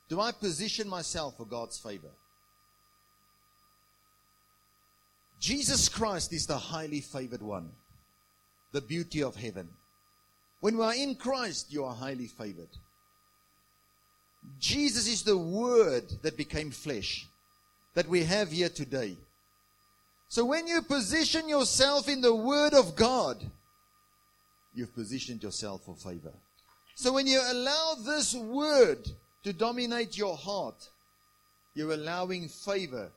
do 0.07 0.21
I 0.21 0.31
position 0.31 0.87
myself 0.87 1.35
for 1.35 1.45
God's 1.45 1.77
favor? 1.77 2.13
Jesus 5.41 5.89
Christ 5.89 6.31
is 6.31 6.47
the 6.47 6.57
highly 6.57 7.01
favored 7.01 7.41
one, 7.41 7.71
the 8.71 8.79
beauty 8.79 9.21
of 9.21 9.35
heaven. 9.35 9.67
When 10.61 10.77
we 10.77 10.85
are 10.85 10.95
in 10.95 11.15
Christ, 11.15 11.69
you 11.69 11.83
are 11.83 11.93
highly 11.93 12.27
favored. 12.27 12.77
Jesus 14.57 15.05
is 15.05 15.23
the 15.23 15.37
Word 15.37 16.05
that 16.21 16.37
became 16.37 16.71
flesh 16.71 17.27
that 17.93 18.07
we 18.07 18.23
have 18.23 18.53
here 18.53 18.69
today. 18.69 19.17
So 20.31 20.45
when 20.45 20.65
you 20.65 20.81
position 20.81 21.49
yourself 21.49 22.07
in 22.07 22.21
the 22.21 22.33
Word 22.33 22.73
of 22.73 22.95
God, 22.95 23.43
you've 24.73 24.95
positioned 24.95 25.43
yourself 25.43 25.83
for 25.83 25.93
favor. 25.93 26.31
So 26.95 27.11
when 27.11 27.27
you 27.27 27.41
allow 27.45 27.95
this 28.05 28.33
Word 28.33 29.09
to 29.43 29.51
dominate 29.51 30.17
your 30.17 30.37
heart, 30.37 30.87
you're 31.75 31.91
allowing 31.91 32.47
favor 32.47 33.11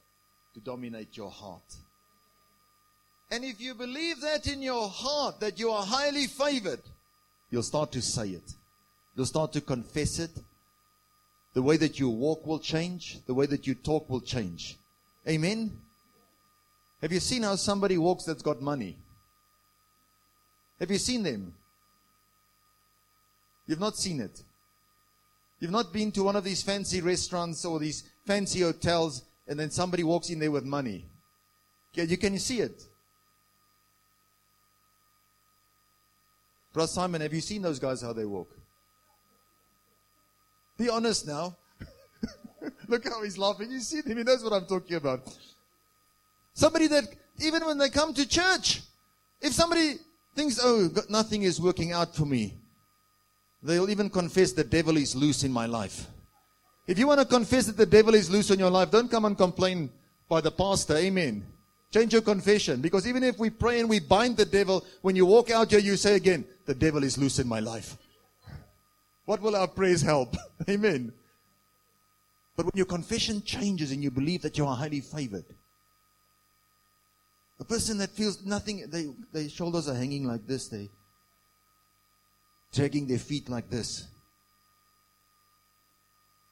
to 0.55 0.61
dominate 0.61 1.17
your 1.17 1.31
heart. 1.31 1.77
And 3.31 3.45
if 3.45 3.61
you 3.61 3.75
believe 3.75 4.21
that 4.21 4.49
in 4.49 4.61
your 4.61 4.89
heart, 4.89 5.39
that 5.39 5.57
you 5.57 5.71
are 5.71 5.87
highly 5.87 6.27
favored, 6.27 6.83
you'll 7.49 7.63
start 7.63 7.93
to 7.93 8.03
say 8.03 8.31
it. 8.31 8.55
You'll 9.15 9.27
start 9.27 9.53
to 9.53 9.61
confess 9.61 10.19
it. 10.19 10.33
The 11.53 11.63
way 11.63 11.77
that 11.77 12.01
you 12.01 12.09
walk 12.09 12.45
will 12.45 12.59
change. 12.59 13.25
The 13.25 13.35
way 13.35 13.47
that 13.47 13.69
you 13.69 13.77
talk 13.77 14.11
will 14.11 14.21
change. 14.21 14.77
Amen. 15.29 15.79
Have 17.05 17.13
you 17.13 17.21
seen 17.21 17.43
how 17.43 17.55
somebody 17.57 17.99
walks 17.99 18.25
that's 18.25 18.41
got 18.41 18.63
money? 18.63 18.97
Have 20.81 20.91
you 20.91 20.97
seen 20.97 21.23
them? 21.23 21.53
You've 23.67 23.79
not 23.79 23.95
seen 23.99 24.23
it. 24.23 24.43
You've 25.61 25.71
not 25.71 25.93
been 25.93 26.11
to 26.13 26.23
one 26.23 26.35
of 26.35 26.45
these 26.45 26.63
fancy 26.63 27.03
restaurants 27.03 27.63
or 27.67 27.79
these 27.79 28.05
fancy 28.27 28.63
hotels 28.63 29.23
and 29.47 29.61
then 29.61 29.71
somebody 29.71 30.03
walks 30.03 30.31
in 30.31 30.39
there 30.39 30.51
with 30.51 30.65
money. 30.65 31.05
Yeah, 31.93 32.05
you 32.05 32.17
can 32.17 32.39
see 32.39 32.61
it. 32.61 32.83
Brother 36.73 36.89
Simon, 36.89 37.21
have 37.21 37.35
you 37.35 37.43
seen 37.43 37.61
those 37.61 37.79
guys 37.79 38.01
how 38.01 38.15
they 38.15 38.25
walk? 38.25 38.49
Be 40.79 40.89
honest 40.89 41.27
now. 41.27 41.55
Look 42.89 43.07
how 43.07 43.23
he's 43.23 43.37
laughing. 43.37 43.71
You 43.71 43.81
see 43.81 44.01
him. 44.01 44.17
He 44.17 44.25
knows 44.25 44.43
what 44.43 44.55
I'm 44.55 44.65
talking 44.65 44.97
about. 44.97 45.29
Somebody 46.55 46.87
that, 46.87 47.05
even 47.41 47.67
when 47.67 47.79
they 47.79 47.91
come 47.91 48.15
to 48.15 48.27
church, 48.27 48.83
if 49.41 49.53
somebody 49.53 49.97
thinks, 50.35 50.59
oh, 50.63 50.89
nothing 51.11 51.43
is 51.43 51.61
working 51.61 51.93
out 51.93 52.15
for 52.15 52.25
me, 52.25 52.55
they'll 53.63 53.91
even 53.91 54.09
confess 54.09 54.53
the 54.53 54.65
devil 54.65 54.97
is 54.97 55.15
loose 55.15 55.43
in 55.45 55.53
my 55.53 55.67
life. 55.67 56.07
If 56.87 56.99
you 56.99 57.07
want 57.07 57.21
to 57.21 57.27
confess 57.27 57.67
that 57.67 57.77
the 57.77 57.87
devil 57.87 58.15
is 58.15 58.31
loose 58.31 58.51
in 58.51 58.59
your 58.59 58.71
life, 58.71 58.91
don't 58.91 59.11
come 59.11 59.25
and 59.25 59.37
complain 59.37 59.91
by 60.29 60.41
the 60.41 60.51
pastor. 60.51 60.97
Amen. 60.97 61.45
Change 61.93 62.13
your 62.13 62.23
confession. 62.23 62.81
Because 62.81 63.07
even 63.07 63.23
if 63.23 63.39
we 63.39 63.51
pray 63.51 63.81
and 63.81 63.89
we 63.89 64.01
bind 64.01 64.37
the 64.37 64.45
devil, 64.45 64.85
when 65.03 65.17
you 65.17 65.27
walk 65.27 65.51
out 65.51 65.71
here, 65.71 65.81
you 65.81 65.97
say 65.97 66.15
again, 66.17 66.45
the 66.67 66.75
devil 66.75 67.03
is 67.03 67.17
loose 67.17 67.39
in 67.39 67.49
my 67.49 67.61
life. 67.61 67.97
What 69.25 69.41
will 69.41 69.57
our 69.57 69.69
praise 69.69 70.03
help? 70.03 70.37
Amen. 70.69 71.13
But 72.57 72.67
when 72.67 72.73
your 72.75 72.87
confession 72.87 73.43
changes 73.43 73.91
and 73.91 74.03
you 74.03 74.11
believe 74.11 74.43
that 74.43 74.59
you 74.59 74.67
are 74.67 74.77
highly 74.77 75.01
favored, 75.01 75.45
A 77.61 77.65
person 77.65 77.99
that 77.99 78.11
feels 78.11 78.45
nothing, 78.45 78.85
they, 78.89 79.09
their 79.33 79.49
shoulders 79.49 79.89
are 79.89 79.95
hanging 79.95 80.27
like 80.27 80.47
this, 80.47 80.69
they 80.69 80.91
dragging 82.73 83.07
their 83.07 83.19
feet 83.19 83.49
like 83.49 83.71
this. 83.71 84.09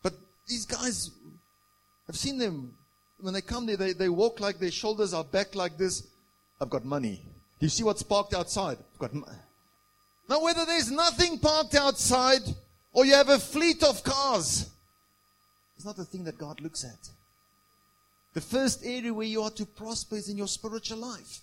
But 0.03 0.15
these 0.47 0.65
guys, 0.65 1.11
I've 2.09 2.17
seen 2.17 2.39
them, 2.39 2.75
when 3.21 3.35
they 3.35 3.41
come 3.41 3.67
there, 3.67 3.77
they, 3.77 3.93
they 3.93 4.09
walk 4.09 4.41
like 4.41 4.59
their 4.59 4.71
shoulders 4.71 5.13
are 5.13 5.25
back 5.25 5.55
like 5.55 5.77
this. 5.77 6.07
I've 6.61 6.71
got 6.71 6.85
money. 6.85 7.21
You 7.59 7.69
see 7.69 7.85
what's 7.85 8.03
parked 8.03 8.35
outside? 8.35 8.79
I've 8.93 8.99
got 8.99 9.15
money. 9.15 9.39
Now, 10.29 10.43
whether 10.43 10.65
there's 10.65 10.91
nothing 10.91 11.39
parked 11.39 11.75
outside 11.75 12.43
or 12.93 13.05
you 13.05 13.15
have 13.15 13.29
a 13.29 13.39
fleet 13.39 13.83
of 13.83 14.03
cars, 14.05 14.71
it's 15.77 15.85
not 15.85 15.97
the 15.97 16.05
thing 16.05 16.25
that 16.25 16.39
God 16.39 16.61
looks 16.61 16.85
at. 16.85 17.09
The 18.35 18.41
first 18.41 18.85
area 18.85 19.13
where 19.13 19.27
you 19.27 19.43
are 19.43 19.51
to 19.51 19.67
prosper 19.67 20.17
is 20.17 20.29
in 20.29 20.39
your 20.39 20.49
spiritual 20.49 20.99
life. 20.99 21.41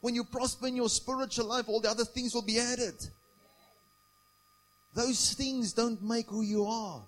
When 0.00 0.14
you 0.14 0.24
prosper 0.24 0.66
in 0.66 0.76
your 0.76 0.88
spiritual 0.88 1.46
life, 1.46 1.68
all 1.68 1.80
the 1.80 1.90
other 1.90 2.04
things 2.04 2.34
will 2.34 2.42
be 2.42 2.58
added. 2.58 2.94
Those 4.94 5.34
things 5.34 5.72
don't 5.72 6.02
make 6.02 6.28
who 6.28 6.42
you 6.42 6.64
are. 6.64 7.02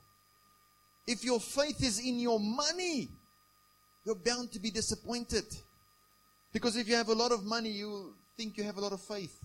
If 1.07 1.25
your 1.25 1.41
faith 1.41 1.83
is 1.83 1.99
in 1.99 2.21
your 2.21 2.39
money, 2.39 3.09
you're 4.05 4.15
bound 4.15 4.53
to 4.53 4.61
be 4.61 4.71
disappointed. 4.71 5.45
Because 6.53 6.77
if 6.77 6.89
you 6.89 6.95
have 6.95 7.09
a 7.09 7.15
lot 7.15 7.33
of 7.33 7.45
money, 7.45 7.71
you 7.71 8.15
think 8.37 8.57
you 8.57 8.65
have 8.65 8.77
a 8.77 8.81
lot 8.81 8.93
of 8.93 9.01
faith. 9.01 9.41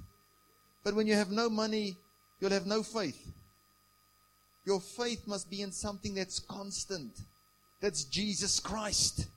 But 0.84 0.94
when 0.94 1.08
you 1.08 1.16
have 1.16 1.32
no 1.32 1.50
money, 1.50 1.98
you'll 2.40 2.52
have 2.52 2.68
no 2.68 2.84
faith. 2.84 3.20
Your 4.66 4.80
faith 4.80 5.28
must 5.28 5.50
be 5.50 5.62
in 5.62 5.72
something 5.72 6.16
that's 6.16 6.40
constant. 6.40 7.12
That's 7.82 8.04
Jesus 8.04 8.60
Christ. 8.60 9.28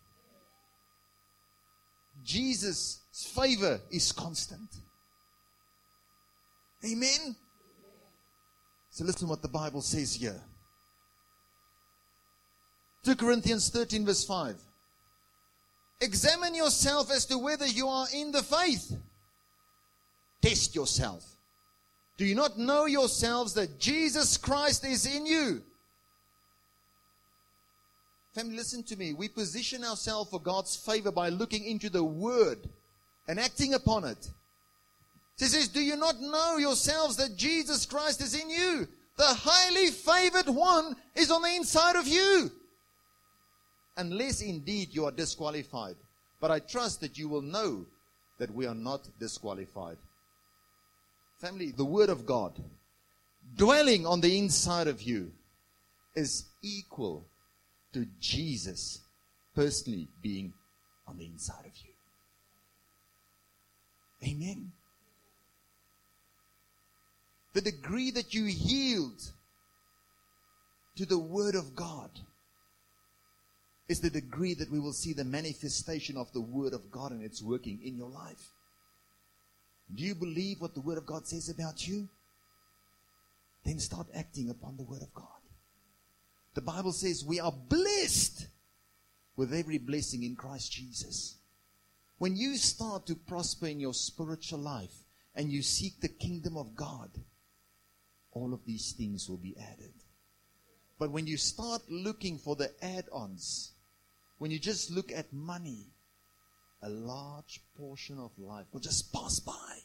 Jesus' 2.29 3.01
favor 3.35 3.81
is 3.91 4.12
constant. 4.12 4.68
Amen. 6.85 7.35
So 8.91 9.05
listen 9.05 9.29
what 9.29 9.41
the 9.41 9.49
Bible 9.49 9.81
says 9.81 10.14
here. 10.14 10.39
2 13.05 13.16
Corinthians 13.16 13.70
13 13.70 14.05
verse 14.05 14.24
5. 14.26 14.57
Examine 16.03 16.55
yourself 16.55 17.11
as 17.11 17.24
to 17.26 17.39
whether 17.39 17.66
you 17.66 17.89
are 17.89 18.07
in 18.14 18.31
the 18.31 18.43
faith. 18.43 18.95
Test 20.43 20.74
yourself. 20.74 21.24
Do 22.18 22.26
you 22.26 22.35
not 22.35 22.59
know 22.59 22.85
yourselves 22.85 23.55
that 23.55 23.81
Jesus 23.81 24.37
Christ 24.37 24.85
is 24.85 25.07
in 25.07 25.24
you? 25.24 25.62
Family, 28.39 28.55
listen 28.55 28.84
to 28.84 28.95
me. 28.95 29.14
We 29.14 29.26
position 29.26 29.82
ourselves 29.82 30.30
for 30.30 30.41
God's 30.41 30.76
favor 30.76 31.11
by 31.11 31.28
looking 31.28 31.64
into 31.64 31.91
the 31.91 32.05
Word 32.05 32.68
and 33.26 33.41
acting 33.41 33.74
upon 33.74 34.05
it. 34.05 34.30
He 35.36 35.47
says, 35.47 35.66
Do 35.66 35.80
you 35.80 35.97
not 35.97 36.20
know 36.20 36.57
yourselves 36.57 37.16
that 37.16 37.36
Jesus 37.36 37.84
Christ 37.84 38.20
is 38.20 38.41
in 38.41 38.49
you? 38.49 38.86
The 39.16 39.24
highly 39.26 39.89
favored 39.89 40.49
one 40.55 40.95
is 41.16 41.32
on 41.32 41.43
the 41.43 41.53
inside 41.57 41.97
of 41.97 42.07
you. 42.07 42.53
Unless 43.97 44.41
indeed 44.43 44.91
you 44.93 45.07
are 45.07 45.11
disqualified. 45.11 45.97
But 46.41 46.53
I 46.53 46.61
trust 46.61 47.01
that 47.01 47.18
you 47.18 47.28
will 47.28 47.43
know 47.43 47.86
that 48.39 48.55
we 48.55 48.66
are 48.66 48.74
not 48.76 49.01
disqualified. 49.18 49.97
Family, 51.41 51.72
the 51.72 51.84
Word 51.84 52.09
of 52.09 52.24
God 52.24 52.53
dwelling 53.57 54.07
on 54.07 54.20
the 54.20 54.39
inside 54.39 54.86
of 54.86 55.03
you 55.03 55.32
is 56.14 56.45
equal 56.62 57.24
to 57.93 58.07
Jesus 58.20 59.01
personally 59.55 60.09
being 60.22 60.53
on 61.07 61.18
the 61.18 61.26
inside 61.26 61.64
of 61.66 61.72
you. 61.82 61.93
Amen. 64.30 64.72
The 67.55 67.61
degree 67.61 68.11
that 68.12 68.34
you 68.34 68.45
yield 68.45 69.20
to 70.97 71.07
the 71.07 71.18
Word 71.18 71.55
of 71.55 71.74
God 71.74 72.11
is 73.89 74.01
the 74.01 74.11
degree 74.11 74.55
that 74.55 74.70
we 74.70 74.78
will 74.78 74.93
see 74.93 75.12
the 75.12 75.24
manifestation 75.24 76.16
of 76.16 76.30
the 76.32 76.41
Word 76.41 76.74
of 76.74 76.91
God 76.91 77.12
and 77.12 77.22
its 77.22 77.43
working 77.43 77.80
in 77.82 77.97
your 77.97 78.11
life. 78.11 78.51
Do 79.95 80.05
you 80.05 80.14
believe 80.14 80.61
what 80.61 80.74
the 80.74 80.80
Word 80.80 80.99
of 80.99 81.07
God 81.07 81.26
says 81.26 81.49
about 81.49 81.86
you? 81.89 82.09
Then 83.64 83.78
start 83.78 84.07
acting 84.14 84.51
upon 84.51 84.76
the 84.76 84.82
Word 84.82 85.03
of 85.03 85.14
God. 85.14 85.38
The 86.55 86.61
Bible 86.61 86.92
says 86.92 87.24
we 87.24 87.40
are 87.40 87.53
blessed 87.53 88.49
with 89.36 89.55
every 89.55 89.78
blessing 89.78 90.24
in 90.24 90.34
Christ 90.34 90.72
Jesus. 90.72 91.36
When 92.18 92.34
you 92.34 92.57
start 92.57 93.07
to 93.07 93.14
prosper 93.14 93.66
in 93.68 93.78
your 93.78 93.94
spiritual 93.94 94.59
life 94.59 95.05
and 95.36 95.53
you 95.53 95.62
seek 95.62 96.01
the 96.01 96.09
kingdom 96.09 96.57
of 96.57 96.74
God, 96.74 97.11
all 98.32 98.53
of 98.53 98.64
these 98.66 98.92
things 98.92 99.28
will 99.28 99.36
be 99.36 99.57
added. 99.57 99.92
But 100.99 101.12
when 101.12 101.28
you 101.28 101.36
start 101.36 101.82
looking 101.88 102.38
for 102.38 102.57
the 102.57 102.72
add 102.82 103.05
ons, 103.12 103.72
when 104.38 104.51
you 104.51 104.59
just 104.59 104.90
look 104.90 105.12
at 105.12 105.32
money, 105.32 105.92
a 106.82 106.88
large 106.88 107.61
portion 107.76 108.18
of 108.18 108.36
life 108.38 108.66
will 108.72 108.80
just 108.80 109.12
pass 109.12 109.38
by. 109.38 109.78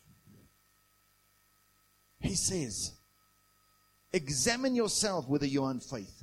He 2.20 2.36
says, 2.36 2.94
examine 4.12 4.76
yourself 4.76 5.28
whether 5.28 5.46
you 5.46 5.64
are 5.64 5.72
in 5.72 5.80
faith. 5.80 6.23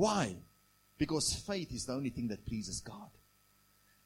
Why? 0.00 0.34
Because 0.96 1.34
faith 1.46 1.74
is 1.74 1.84
the 1.84 1.92
only 1.92 2.08
thing 2.08 2.28
that 2.28 2.46
pleases 2.46 2.80
God. 2.80 3.10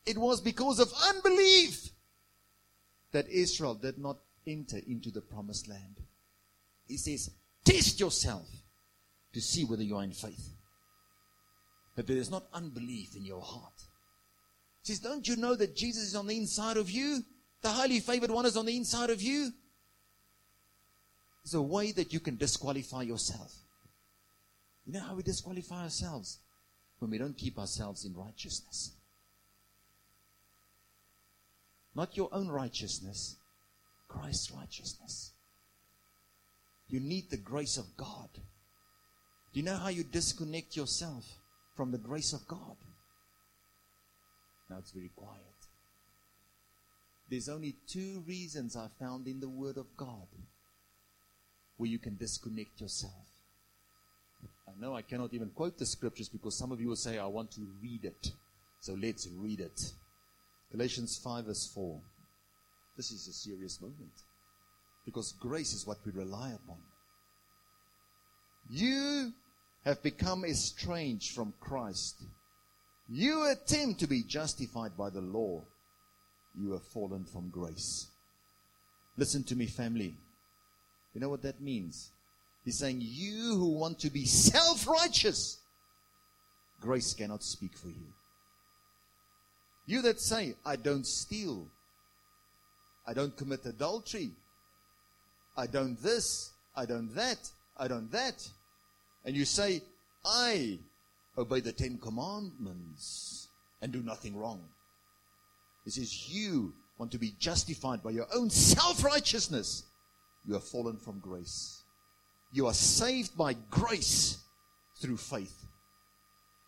It 0.05 0.19
was 0.19 0.41
because 0.41 0.81
of 0.81 0.93
unbelief 1.09 1.91
that 3.13 3.29
Israel 3.29 3.77
did 3.77 3.97
not 3.97 4.17
enter 4.45 4.79
into 4.89 5.13
the 5.13 5.21
promised 5.21 5.69
land. 5.69 6.01
He 6.89 6.97
says, 6.97 7.31
test 7.65 8.01
yourself 8.01 8.49
to 9.35 9.41
see 9.41 9.65
whether 9.65 9.85
you 9.85 9.97
are 9.97 10.03
in 10.03 10.11
faith. 10.11 10.49
That 11.95 12.09
there 12.09 12.17
is 12.17 12.29
not 12.29 12.49
unbelief 12.53 13.15
in 13.15 13.25
your 13.25 13.43
heart. 13.43 13.85
He 14.85 14.95
says, 14.95 14.99
don't 14.99 15.29
you 15.29 15.37
know 15.37 15.55
that 15.55 15.77
Jesus 15.77 16.03
is 16.03 16.17
on 16.17 16.27
the 16.27 16.37
inside 16.37 16.77
of 16.77 16.91
you? 16.91 17.23
The 17.63 17.69
highly 17.69 18.01
favored 18.01 18.33
one 18.33 18.47
is 18.47 18.57
on 18.57 18.67
the 18.67 18.77
inside 18.77 19.11
of 19.11 19.23
you. 19.23 19.53
There's 21.45 21.55
a 21.55 21.63
way 21.63 21.93
that 21.93 22.13
you 22.13 22.19
can 22.19 22.37
disqualify 22.37 23.03
yourself. 23.03 23.55
You 24.87 24.93
know 24.93 25.01
how 25.01 25.15
we 25.15 25.23
disqualify 25.23 25.85
ourselves? 25.85 26.39
When 26.99 27.11
we 27.11 27.19
don't 27.19 27.37
keep 27.37 27.59
ourselves 27.59 28.05
in 28.05 28.15
righteousness. 28.15 28.93
Not 31.95 32.17
your 32.17 32.29
own 32.33 32.49
righteousness, 32.49 33.37
Christ's 34.09 34.51
righteousness. 34.51 35.33
You 36.89 37.01
need 37.01 37.31
the 37.31 37.37
grace 37.37 37.77
of 37.77 37.97
God. 37.97 38.29
Do 39.53 39.61
you 39.61 39.63
know 39.65 39.77
how 39.77 39.89
you 39.89 40.05
disconnect 40.05 40.77
yourself 40.77 41.25
from 41.77 41.93
the 41.93 41.99
grace 41.99 42.33
of 42.33 42.47
God? 42.49 42.77
Now 44.69 44.79
it's 44.79 44.91
very 44.91 45.11
quiet. 45.15 45.41
There's 47.31 47.49
only 47.49 47.77
two 47.87 48.23
reasons 48.27 48.77
I 48.77 48.89
found 48.99 49.27
in 49.27 49.41
the 49.41 49.49
Word 49.49 49.77
of 49.77 49.97
God 49.97 50.27
where 51.77 51.89
you 51.89 51.99
can 51.99 52.17
disconnect 52.17 52.81
yourself. 52.81 53.34
I 54.69 54.73
know 54.81 54.95
I 54.95 55.03
cannot 55.03 55.35
even 55.35 55.51
quote 55.51 55.79
the 55.79 55.87
scriptures 55.87 56.29
because 56.29 56.57
some 56.57 56.73
of 56.73 56.81
you 56.81 56.89
will 56.89 56.97
say, 56.97 57.19
I 57.19 57.27
want 57.27 57.51
to 57.53 57.67
read 57.83 58.05
it. 58.05 58.31
So 58.81 58.95
let's 59.01 59.29
read 59.39 59.61
it. 59.61 59.93
Galatians 60.73 61.19
5 61.23 61.47
verse 61.47 61.71
4. 61.75 62.01
This 62.97 63.11
is 63.11 63.29
a 63.29 63.33
serious 63.33 63.81
moment. 63.81 64.13
Because 65.05 65.33
grace 65.33 65.73
is 65.73 65.87
what 65.87 65.99
we 66.05 66.13
rely 66.13 66.51
upon. 66.51 66.79
You 68.71 69.33
have 69.85 70.03
become 70.03 70.45
estranged 70.45 71.35
from 71.35 71.53
Christ. 71.61 72.23
You 73.09 73.51
attempt 73.51 74.01
to 74.01 74.07
be 74.07 74.23
justified 74.23 74.97
by 74.97 75.11
the 75.11 75.21
law. 75.21 75.63
You 76.59 76.73
have 76.73 76.85
fallen 76.85 77.25
from 77.25 77.51
grace. 77.51 78.07
Listen 79.17 79.45
to 79.45 79.57
me, 79.57 79.67
family. 79.67 80.15
You 81.13 81.21
know 81.21 81.29
what 81.29 81.43
that 81.43 81.61
means? 81.61 82.11
He's 82.65 82.79
saying, 82.79 82.99
You 83.01 83.57
who 83.57 83.75
want 83.75 83.99
to 84.01 84.11
be 84.11 84.25
self 84.25 84.87
righteous, 84.87 85.59
grace 86.81 87.15
cannot 87.15 87.43
speak 87.43 87.77
for 87.77 87.89
you. 87.89 88.13
You 89.87 90.03
that 90.03 90.21
say, 90.21 90.55
I 90.65 90.77
don't 90.77 91.07
steal, 91.07 91.67
I 93.07 93.13
don't 93.13 93.37
commit 93.37 93.67
adultery, 93.67 94.31
I 95.57 95.67
don't 95.67 96.01
this, 96.03 96.53
I 96.75 96.87
don't 96.87 97.15
that, 97.15 97.51
I 97.77 97.87
don't 97.87 98.11
that, 98.13 98.49
and 99.25 99.37
you 99.37 99.45
say, 99.45 99.83
I 100.25 100.79
obey 101.37 101.61
the 101.61 101.73
Ten 101.73 101.99
Commandments 101.99 103.49
and 103.83 103.93
do 103.93 104.03
nothing 104.03 104.37
wrong. 104.37 104.63
He 105.85 105.91
says, 105.91 106.31
You 106.31 106.73
want 106.97 107.13
to 107.13 107.19
be 107.19 107.35
justified 107.39 108.03
by 108.03 108.11
your 108.11 108.27
own 108.35 108.49
self 108.49 109.05
righteousness. 109.05 109.85
You 110.47 110.55
have 110.55 110.65
fallen 110.65 110.97
from 110.97 111.19
grace. 111.21 111.84
You 112.55 112.69
are 112.69 112.73
saved 112.73 113.37
by 113.37 113.55
grace 113.69 114.39
through 115.01 115.17
faith. 115.17 115.67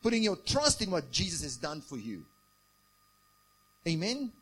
Putting 0.02 0.24
your 0.24 0.34
trust 0.34 0.82
in 0.82 0.90
what 0.90 1.12
Jesus 1.12 1.42
has 1.42 1.56
done 1.56 1.80
for 1.80 1.96
you. 1.96 2.24
Amen. 3.86 4.32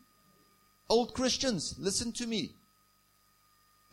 Old 0.88 1.12
Christians, 1.12 1.74
listen 1.78 2.12
to 2.12 2.26
me. 2.26 2.52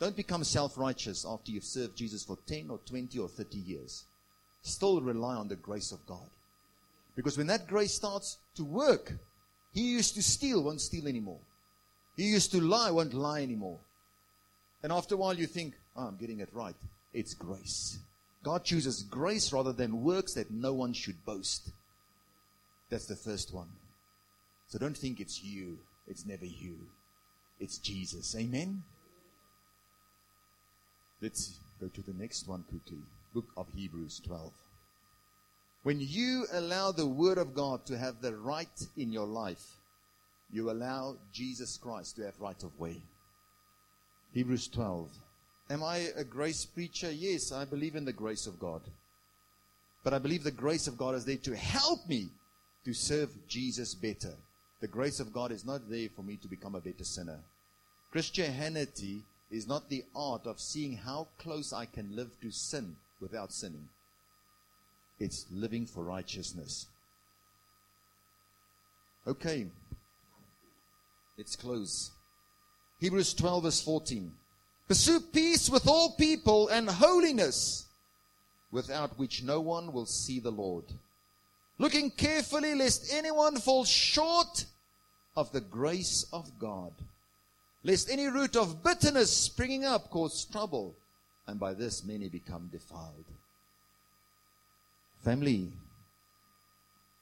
Don't 0.00 0.16
become 0.16 0.44
self 0.44 0.78
righteous 0.78 1.26
after 1.28 1.52
you've 1.52 1.64
served 1.64 1.94
Jesus 1.94 2.24
for 2.24 2.38
10 2.46 2.70
or 2.70 2.78
20 2.86 3.18
or 3.18 3.28
30 3.28 3.58
years. 3.58 4.04
Still 4.62 5.02
rely 5.02 5.34
on 5.34 5.48
the 5.48 5.56
grace 5.56 5.92
of 5.92 6.04
God. 6.06 6.30
Because 7.16 7.36
when 7.36 7.48
that 7.48 7.66
grace 7.66 7.92
starts 7.92 8.38
to 8.54 8.64
work, 8.64 9.12
he 9.74 9.92
used 9.92 10.14
to 10.14 10.22
steal, 10.22 10.62
won't 10.62 10.80
steal 10.80 11.06
anymore. 11.06 11.40
He 12.16 12.24
used 12.24 12.50
to 12.52 12.62
lie, 12.62 12.90
won't 12.90 13.12
lie 13.12 13.42
anymore. 13.42 13.78
And 14.82 14.90
after 14.90 15.16
a 15.16 15.18
while, 15.18 15.34
you 15.34 15.46
think, 15.46 15.74
oh, 15.94 16.06
I'm 16.06 16.16
getting 16.16 16.40
it 16.40 16.48
right. 16.54 16.76
It's 17.12 17.34
grace. 17.34 17.98
God 18.42 18.64
chooses 18.64 19.02
grace 19.02 19.52
rather 19.52 19.72
than 19.72 20.02
works 20.02 20.34
that 20.34 20.50
no 20.50 20.72
one 20.72 20.92
should 20.92 21.24
boast. 21.24 21.70
That's 22.90 23.06
the 23.06 23.16
first 23.16 23.54
one. 23.54 23.68
So 24.68 24.78
don't 24.78 24.96
think 24.96 25.20
it's 25.20 25.42
you. 25.42 25.78
It's 26.06 26.26
never 26.26 26.46
you. 26.46 26.76
It's 27.60 27.78
Jesus. 27.78 28.34
Amen? 28.36 28.82
Let's 31.20 31.58
go 31.80 31.88
to 31.88 32.02
the 32.02 32.14
next 32.14 32.48
one 32.48 32.64
quickly. 32.68 33.02
Book 33.32 33.46
of 33.56 33.66
Hebrews 33.74 34.20
12. 34.26 34.52
When 35.84 36.00
you 36.00 36.46
allow 36.52 36.92
the 36.92 37.06
Word 37.06 37.38
of 37.38 37.54
God 37.54 37.86
to 37.86 37.96
have 37.96 38.20
the 38.20 38.36
right 38.36 38.86
in 38.96 39.12
your 39.12 39.26
life, 39.26 39.78
you 40.50 40.70
allow 40.70 41.16
Jesus 41.32 41.76
Christ 41.76 42.16
to 42.16 42.24
have 42.24 42.40
right 42.40 42.62
of 42.62 42.78
way. 42.78 43.02
Hebrews 44.32 44.68
12. 44.68 45.10
Am 45.72 45.82
I 45.82 46.10
a 46.18 46.22
grace 46.22 46.66
preacher? 46.66 47.10
Yes, 47.10 47.50
I 47.50 47.64
believe 47.64 47.96
in 47.96 48.04
the 48.04 48.12
grace 48.12 48.46
of 48.46 48.60
God. 48.60 48.82
But 50.04 50.12
I 50.12 50.18
believe 50.18 50.44
the 50.44 50.50
grace 50.50 50.86
of 50.86 50.98
God 50.98 51.14
is 51.14 51.24
there 51.24 51.38
to 51.38 51.56
help 51.56 52.06
me 52.06 52.28
to 52.84 52.92
serve 52.92 53.30
Jesus 53.48 53.94
better. 53.94 54.34
The 54.82 54.88
grace 54.88 55.18
of 55.18 55.32
God 55.32 55.50
is 55.50 55.64
not 55.64 55.88
there 55.88 56.10
for 56.14 56.20
me 56.20 56.36
to 56.42 56.46
become 56.46 56.74
a 56.74 56.80
better 56.80 57.04
sinner. 57.04 57.38
Christianity 58.10 59.22
is 59.50 59.66
not 59.66 59.88
the 59.88 60.04
art 60.14 60.46
of 60.46 60.60
seeing 60.60 60.98
how 60.98 61.28
close 61.38 61.72
I 61.72 61.86
can 61.86 62.14
live 62.14 62.38
to 62.42 62.50
sin 62.50 62.94
without 63.18 63.50
sinning. 63.50 63.88
It's 65.18 65.46
living 65.50 65.86
for 65.86 66.04
righteousness. 66.04 66.86
Okay. 69.26 69.68
Let's 71.38 71.56
close. 71.56 72.10
Hebrews 73.00 73.32
12 73.32 73.62
verse 73.62 73.82
14. 73.82 74.32
Pursue 74.92 75.20
peace 75.20 75.70
with 75.70 75.88
all 75.88 76.10
people 76.16 76.68
and 76.68 76.86
holiness, 76.86 77.86
without 78.70 79.18
which 79.18 79.42
no 79.42 79.58
one 79.58 79.90
will 79.90 80.04
see 80.04 80.38
the 80.38 80.50
Lord. 80.50 80.84
Looking 81.78 82.10
carefully 82.10 82.74
lest 82.74 83.10
anyone 83.10 83.56
fall 83.56 83.86
short 83.86 84.66
of 85.34 85.50
the 85.50 85.62
grace 85.62 86.26
of 86.30 86.58
God, 86.58 86.92
lest 87.82 88.10
any 88.10 88.26
root 88.26 88.54
of 88.54 88.84
bitterness 88.84 89.34
springing 89.34 89.86
up 89.86 90.10
cause 90.10 90.44
trouble, 90.44 90.94
and 91.46 91.58
by 91.58 91.72
this 91.72 92.04
many 92.04 92.28
become 92.28 92.68
defiled. 92.70 93.32
Family, 95.24 95.72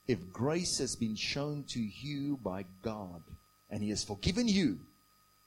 if 0.08 0.32
grace 0.32 0.78
has 0.78 0.96
been 0.96 1.14
shown 1.14 1.62
to 1.68 1.78
you 1.78 2.36
by 2.42 2.64
God 2.82 3.22
and 3.70 3.80
He 3.80 3.90
has 3.90 4.02
forgiven 4.02 4.48
you, 4.48 4.80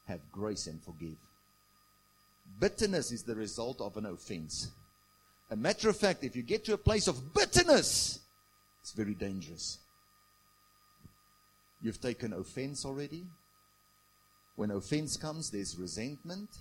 have 0.08 0.22
grace 0.32 0.68
and 0.68 0.82
forgive. 0.82 1.18
Bitterness 2.64 3.12
is 3.12 3.24
the 3.24 3.36
result 3.36 3.82
of 3.82 3.98
an 3.98 4.06
offense. 4.06 4.70
A 5.52 5.56
matter 5.58 5.90
of 5.90 5.98
fact, 5.98 6.24
if 6.24 6.34
you 6.34 6.44
get 6.44 6.64
to 6.64 6.74
a 6.74 6.78
place 6.78 7.10
of 7.10 7.34
bitterness, 7.34 8.22
it's 8.80 8.94
very 8.94 9.16
dangerous. 9.16 9.80
You've 11.82 12.00
taken 12.00 12.32
offense 12.32 12.86
already. 12.86 13.26
When 14.56 14.72
offense 14.72 15.18
comes, 15.18 15.52
there's 15.52 15.78
resentment. 15.78 16.52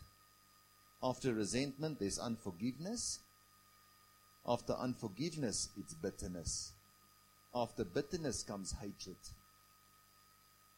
After 1.04 1.34
resentment, 1.34 2.00
there's 2.00 2.18
unforgiveness. 2.18 3.20
After 4.44 4.72
unforgiveness, 4.72 5.68
it's 5.78 5.94
bitterness. 5.94 6.72
After 7.54 7.84
bitterness 7.84 8.42
comes 8.42 8.72
hatred. 8.72 9.18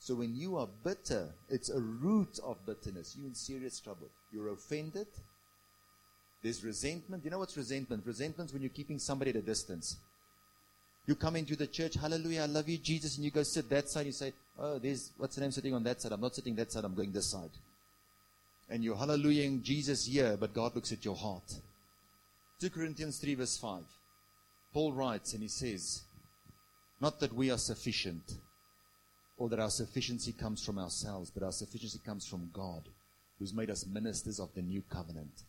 So 0.04 0.14
when 0.14 0.36
you 0.36 0.58
are 0.58 0.68
bitter, 0.84 1.30
it's 1.48 1.70
a 1.70 1.80
root 1.80 2.38
of 2.44 2.58
bitterness. 2.66 3.16
You're 3.16 3.26
in 3.26 3.34
serious 3.34 3.80
trouble. 3.80 4.10
You're 4.30 4.52
offended. 4.52 5.06
There's 6.42 6.62
resentment. 6.62 7.24
You 7.24 7.30
know 7.30 7.38
what's 7.38 7.56
resentment? 7.56 8.02
Resentment's 8.04 8.52
when 8.52 8.60
you're 8.60 8.68
keeping 8.68 8.98
somebody 8.98 9.30
at 9.30 9.36
a 9.36 9.40
distance. 9.40 9.96
You 11.06 11.14
come 11.14 11.36
into 11.36 11.56
the 11.56 11.66
church, 11.66 11.94
hallelujah, 11.94 12.42
I 12.42 12.46
love 12.46 12.68
you, 12.68 12.76
Jesus, 12.76 13.16
and 13.16 13.24
you 13.24 13.30
go 13.30 13.42
sit 13.44 13.70
that 13.70 13.88
side. 13.88 14.04
You 14.04 14.12
say, 14.12 14.34
oh, 14.58 14.78
there's, 14.78 15.10
what's 15.16 15.36
the 15.36 15.40
name 15.40 15.52
sitting 15.52 15.72
on 15.72 15.82
that 15.84 16.02
side? 16.02 16.12
I'm 16.12 16.20
not 16.20 16.34
sitting 16.34 16.54
that 16.56 16.70
side, 16.70 16.84
I'm 16.84 16.94
going 16.94 17.10
this 17.10 17.30
side. 17.30 17.56
And 18.68 18.84
you're 18.84 18.96
hallelujahing 18.96 19.62
Jesus 19.62 20.04
here, 20.04 20.36
but 20.38 20.52
God 20.52 20.74
looks 20.74 20.92
at 20.92 21.02
your 21.06 21.16
heart. 21.16 21.50
2 22.60 22.68
Corinthians 22.68 23.16
3 23.16 23.36
verse 23.36 23.56
5. 23.56 23.84
Paul 24.74 24.92
writes 24.92 25.32
and 25.32 25.40
he 25.40 25.48
says, 25.48 26.02
Not 27.00 27.20
that 27.20 27.32
we 27.32 27.50
are 27.50 27.56
sufficient, 27.56 28.34
or 29.36 29.48
that 29.48 29.58
our 29.58 29.70
sufficiency 29.70 30.32
comes 30.32 30.64
from 30.64 30.78
ourselves, 30.78 31.30
but 31.30 31.42
our 31.42 31.52
sufficiency 31.52 31.98
comes 32.04 32.26
from 32.26 32.50
God, 32.52 32.88
who's 33.38 33.54
made 33.54 33.70
us 33.70 33.86
ministers 33.86 34.38
of 34.38 34.54
the 34.54 34.62
new 34.62 34.82
covenant. 34.82 35.42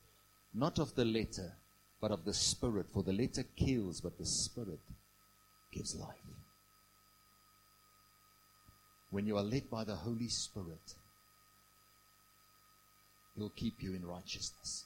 Not 0.54 0.80
of 0.80 0.96
the 0.96 1.06
letter, 1.06 1.54
but 2.02 2.12
of 2.12 2.26
the 2.26 2.34
Spirit. 2.34 2.88
For 2.92 3.04
the 3.04 3.14
letter 3.14 3.44
kills, 3.56 4.02
but 4.02 4.18
the 4.18 4.26
Spirit 4.26 4.80
gives 5.72 5.96
life. 5.96 6.16
When 9.12 9.28
you 9.28 9.38
are 9.38 9.44
led 9.44 9.70
by 9.70 9.84
the 9.84 9.96
Holy 9.96 10.30
Spirit, 10.30 10.96
He'll 13.38 13.50
keep 13.50 13.84
you 13.84 13.94
in 13.94 14.06
righteousness. 14.06 14.86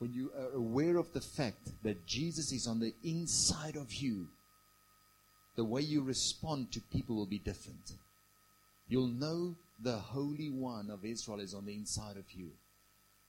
When 0.00 0.12
you 0.12 0.32
are 0.36 0.56
aware 0.56 0.96
of 0.96 1.12
the 1.12 1.20
fact 1.20 1.70
that 1.82 2.06
Jesus 2.06 2.52
is 2.52 2.66
on 2.66 2.80
the 2.80 2.94
inside 3.04 3.76
of 3.76 3.92
you, 3.92 4.26
the 5.56 5.64
way 5.64 5.80
you 5.80 6.02
respond 6.02 6.72
to 6.72 6.80
people 6.80 7.16
will 7.16 7.26
be 7.26 7.38
different. 7.38 7.92
You'll 8.88 9.08
know 9.08 9.56
the 9.82 9.96
Holy 9.96 10.50
One 10.50 10.90
of 10.90 11.04
Israel 11.04 11.40
is 11.40 11.54
on 11.54 11.66
the 11.66 11.74
inside 11.74 12.16
of 12.16 12.30
you. 12.32 12.50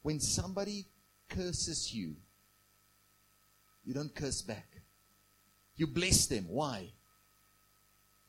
When 0.02 0.20
somebody 0.20 0.86
curses 1.30 1.94
you, 1.94 2.16
you 3.86 3.94
don't 3.94 4.14
curse 4.14 4.42
back. 4.42 4.68
You 5.76 5.88
bless 5.88 6.28
them. 6.28 6.46
Why? 6.48 6.90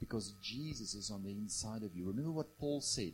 Because 0.01 0.35
Jesus 0.43 0.95
is 0.95 1.11
on 1.11 1.23
the 1.23 1.31
inside 1.31 1.83
of 1.83 1.95
you. 1.95 2.07
Remember 2.07 2.31
what 2.31 2.59
Paul 2.59 2.81
said 2.81 3.13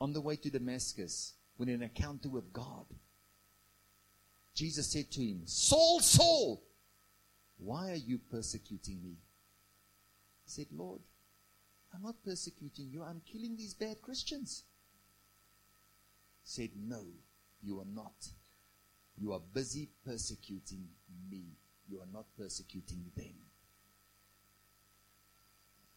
on 0.00 0.12
the 0.12 0.20
way 0.20 0.36
to 0.36 0.50
Damascus 0.50 1.34
when 1.56 1.68
in 1.68 1.76
an 1.76 1.82
encounter 1.82 2.28
with 2.28 2.52
God. 2.52 2.84
Jesus 4.54 4.86
said 4.86 5.10
to 5.12 5.20
him, 5.22 5.42
Saul, 5.44 6.00
Saul, 6.00 6.62
why 7.58 7.90
are 7.90 7.96
you 7.96 8.18
persecuting 8.30 9.02
me? 9.02 9.16
Said, 10.46 10.66
Lord, 10.72 11.00
I'm 11.92 12.02
not 12.02 12.22
persecuting 12.24 12.88
you. 12.90 13.02
I'm 13.02 13.20
killing 13.30 13.56
these 13.56 13.74
bad 13.74 14.00
Christians. 14.00 14.64
Said, 16.44 16.70
No, 16.76 17.02
you 17.62 17.80
are 17.80 17.86
not. 17.94 18.28
You 19.18 19.32
are 19.32 19.40
busy 19.52 19.88
persecuting 20.04 20.86
me. 21.30 21.56
You 21.88 22.00
are 22.00 22.08
not 22.12 22.26
persecuting 22.38 23.04
them. 23.16 23.34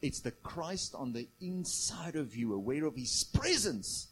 It's 0.02 0.22
the 0.22 0.32
Christ 0.32 0.95
on 0.95 1.12
the 1.12 1.28
inside 1.41 2.16
of 2.16 2.36
you, 2.36 2.54
aware 2.54 2.86
of 2.86 2.95
His 2.95 3.24
presence, 3.34 4.08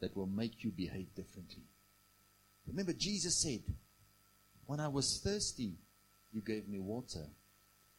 that 0.00 0.16
will 0.16 0.26
make 0.26 0.64
you 0.64 0.70
behave 0.70 1.14
differently. 1.14 1.62
Remember, 2.66 2.92
Jesus 2.92 3.42
said, 3.42 3.60
When 4.66 4.80
I 4.80 4.88
was 4.88 5.20
thirsty, 5.22 5.74
you 6.32 6.40
gave 6.40 6.68
me 6.68 6.78
water. 6.78 7.26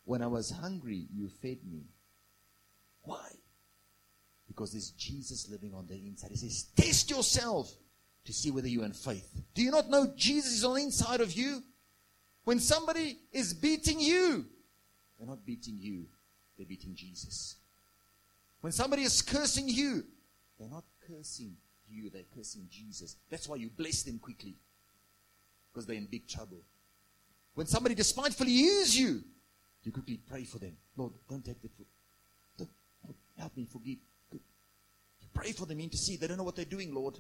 When 0.06 0.22
I 0.22 0.28
was 0.28 0.52
hungry, 0.52 1.08
you 1.14 1.30
fed 1.42 1.60
me. 1.70 1.86
Why? 3.04 3.28
Because 4.48 4.72
there's 4.72 4.92
Jesus 4.92 5.50
living 5.50 5.74
on 5.74 5.88
the 5.88 5.96
inside. 5.96 6.32
He 6.32 6.38
says, 6.38 6.68
Test 6.76 7.10
yourself 7.10 7.72
to 8.26 8.34
see 8.34 8.52
whether 8.52 8.68
you're 8.68 8.86
in 8.86 8.94
faith. 8.94 9.30
Do 9.54 9.62
you 9.62 9.72
not 9.72 9.90
know 9.90 10.14
Jesus 10.16 10.54
is 10.54 10.66
on 10.66 10.76
the 10.76 10.82
inside 10.82 11.22
of 11.22 11.34
you? 11.34 11.64
When 12.44 12.60
somebody 12.60 13.20
is 13.32 13.54
beating 13.54 14.00
you, 14.00 14.46
they're 15.18 15.28
not 15.28 15.46
beating 15.46 15.78
you, 15.80 16.06
they're 16.58 16.66
beating 16.66 16.96
Jesus. 16.96 17.56
When 18.62 18.74
somebody 18.74 19.04
is 19.04 19.22
cursing 19.22 19.68
you, 19.68 20.04
they're 20.60 20.70
not 20.70 20.84
cursing 21.08 21.56
you, 21.90 22.10
they're 22.10 22.24
cursing 22.36 22.68
Jesus. 22.70 23.16
That's 23.30 23.48
why 23.48 23.58
you 23.58 23.70
bless 23.70 24.04
them 24.04 24.20
quickly. 24.20 24.56
Because 25.72 25.86
they're 25.86 25.98
in 25.98 26.06
big 26.06 26.28
trouble. 26.28 26.60
When 27.56 27.68
somebody 27.68 27.96
despitefully 27.96 28.52
uses 28.52 28.98
you, 28.98 29.24
you 29.84 29.92
quickly 29.92 30.20
pray 30.30 30.44
for 30.46 30.60
them. 30.60 30.76
Lord, 30.96 31.14
don't 31.30 31.44
take 31.44 31.62
that. 31.62 31.72
Don't, 32.58 32.70
help 33.38 33.56
me 33.58 33.68
forgive. 33.72 33.98
You 34.32 35.28
pray 35.34 35.52
for 35.52 35.66
them, 35.66 35.80
intercede. 35.80 36.22
They 36.22 36.28
don't 36.28 36.38
know 36.38 36.44
what 36.44 36.56
they're 36.56 36.66
doing, 36.66 36.94
Lord. 36.94 37.18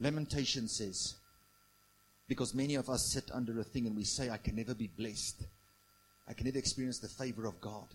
Lamentation 0.00 0.68
says, 0.68 1.14
because 2.26 2.54
many 2.54 2.74
of 2.76 2.88
us 2.88 3.12
sit 3.12 3.30
under 3.32 3.60
a 3.60 3.64
thing 3.64 3.86
and 3.86 3.96
we 3.96 4.04
say, 4.04 4.30
I 4.30 4.38
can 4.38 4.56
never 4.56 4.74
be 4.74 4.88
blessed. 4.88 5.44
I 6.28 6.32
can 6.32 6.46
never 6.46 6.58
experience 6.58 6.98
the 6.98 7.08
favor 7.08 7.46
of 7.46 7.60
God. 7.60 7.88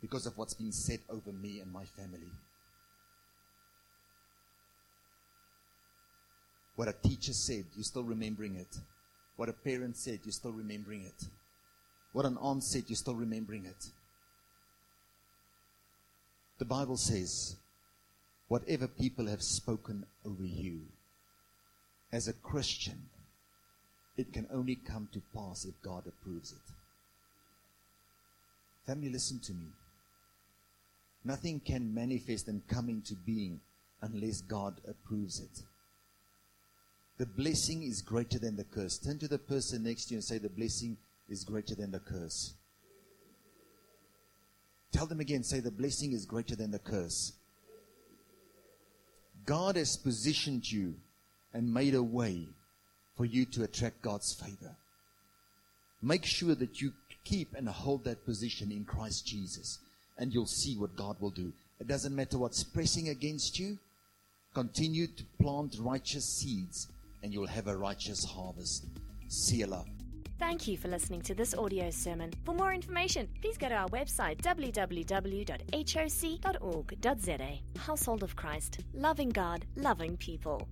because 0.00 0.26
of 0.26 0.36
what's 0.38 0.54
been 0.54 0.72
said 0.72 1.00
over 1.08 1.32
me 1.32 1.60
and 1.60 1.72
my 1.72 1.84
family. 1.84 2.30
What 6.76 6.88
a 6.88 6.92
teacher 6.92 7.32
said, 7.32 7.64
you're 7.74 7.84
still 7.84 8.04
remembering 8.04 8.54
it. 8.54 8.78
What 9.38 9.48
a 9.48 9.52
parent 9.52 9.96
said, 9.96 10.18
you're 10.24 10.32
still 10.32 10.50
remembering 10.50 11.04
it. 11.04 11.28
What 12.12 12.26
an 12.26 12.36
aunt 12.38 12.64
said, 12.64 12.82
you're 12.88 12.96
still 12.96 13.14
remembering 13.14 13.66
it. 13.66 13.86
The 16.58 16.64
Bible 16.64 16.96
says, 16.96 17.54
whatever 18.48 18.88
people 18.88 19.28
have 19.28 19.40
spoken 19.40 20.04
over 20.26 20.44
you, 20.44 20.80
as 22.12 22.26
a 22.26 22.32
Christian, 22.32 23.00
it 24.16 24.32
can 24.32 24.48
only 24.52 24.74
come 24.74 25.08
to 25.12 25.22
pass 25.32 25.64
if 25.64 25.80
God 25.82 26.02
approves 26.08 26.50
it. 26.50 26.72
Family, 28.88 29.08
listen 29.08 29.38
to 29.38 29.52
me. 29.52 29.68
Nothing 31.24 31.60
can 31.60 31.94
manifest 31.94 32.48
and 32.48 32.66
come 32.66 32.88
into 32.88 33.14
being 33.14 33.60
unless 34.02 34.40
God 34.40 34.80
approves 34.88 35.38
it. 35.38 35.62
The 37.18 37.26
blessing 37.26 37.82
is 37.82 38.00
greater 38.00 38.38
than 38.38 38.56
the 38.56 38.64
curse. 38.64 38.96
Turn 38.96 39.18
to 39.18 39.28
the 39.28 39.38
person 39.38 39.82
next 39.82 40.06
to 40.06 40.14
you 40.14 40.18
and 40.18 40.24
say, 40.24 40.38
The 40.38 40.48
blessing 40.48 40.96
is 41.28 41.42
greater 41.42 41.74
than 41.74 41.90
the 41.90 41.98
curse. 41.98 42.54
Tell 44.92 45.06
them 45.06 45.18
again, 45.18 45.42
say, 45.42 45.58
The 45.58 45.72
blessing 45.72 46.12
is 46.12 46.24
greater 46.24 46.54
than 46.54 46.70
the 46.70 46.78
curse. 46.78 47.32
God 49.44 49.76
has 49.76 49.96
positioned 49.96 50.70
you 50.70 50.94
and 51.52 51.74
made 51.74 51.94
a 51.94 52.02
way 52.02 52.46
for 53.16 53.24
you 53.24 53.46
to 53.46 53.64
attract 53.64 54.00
God's 54.00 54.32
favor. 54.32 54.76
Make 56.00 56.24
sure 56.24 56.54
that 56.54 56.80
you 56.80 56.92
keep 57.24 57.54
and 57.54 57.68
hold 57.68 58.04
that 58.04 58.24
position 58.24 58.70
in 58.70 58.84
Christ 58.84 59.26
Jesus, 59.26 59.80
and 60.18 60.32
you'll 60.32 60.46
see 60.46 60.76
what 60.76 60.94
God 60.94 61.16
will 61.20 61.30
do. 61.30 61.52
It 61.80 61.88
doesn't 61.88 62.14
matter 62.14 62.38
what's 62.38 62.62
pressing 62.62 63.08
against 63.08 63.58
you, 63.58 63.78
continue 64.54 65.08
to 65.08 65.24
plant 65.40 65.76
righteous 65.80 66.24
seeds, 66.24 66.88
and 67.22 67.32
you'll 67.32 67.46
have 67.46 67.68
a 67.68 67.76
righteous 67.76 68.24
harvest. 68.24 68.86
Selah. 69.28 69.84
Thank 70.38 70.68
you 70.68 70.76
for 70.76 70.86
listening 70.86 71.20
to 71.22 71.34
this 71.34 71.52
audio 71.52 71.90
sermon. 71.90 72.32
For 72.44 72.54
more 72.54 72.72
information, 72.72 73.28
please 73.40 73.58
go 73.58 73.68
to 73.68 73.74
our 73.74 73.88
website 73.88 74.40
www.hoc.org.za. 74.40 75.48
Household 77.80 78.22
of 78.22 78.36
Christ, 78.36 78.78
loving 78.94 79.30
God, 79.30 79.66
loving 79.74 80.16
people. 80.16 80.68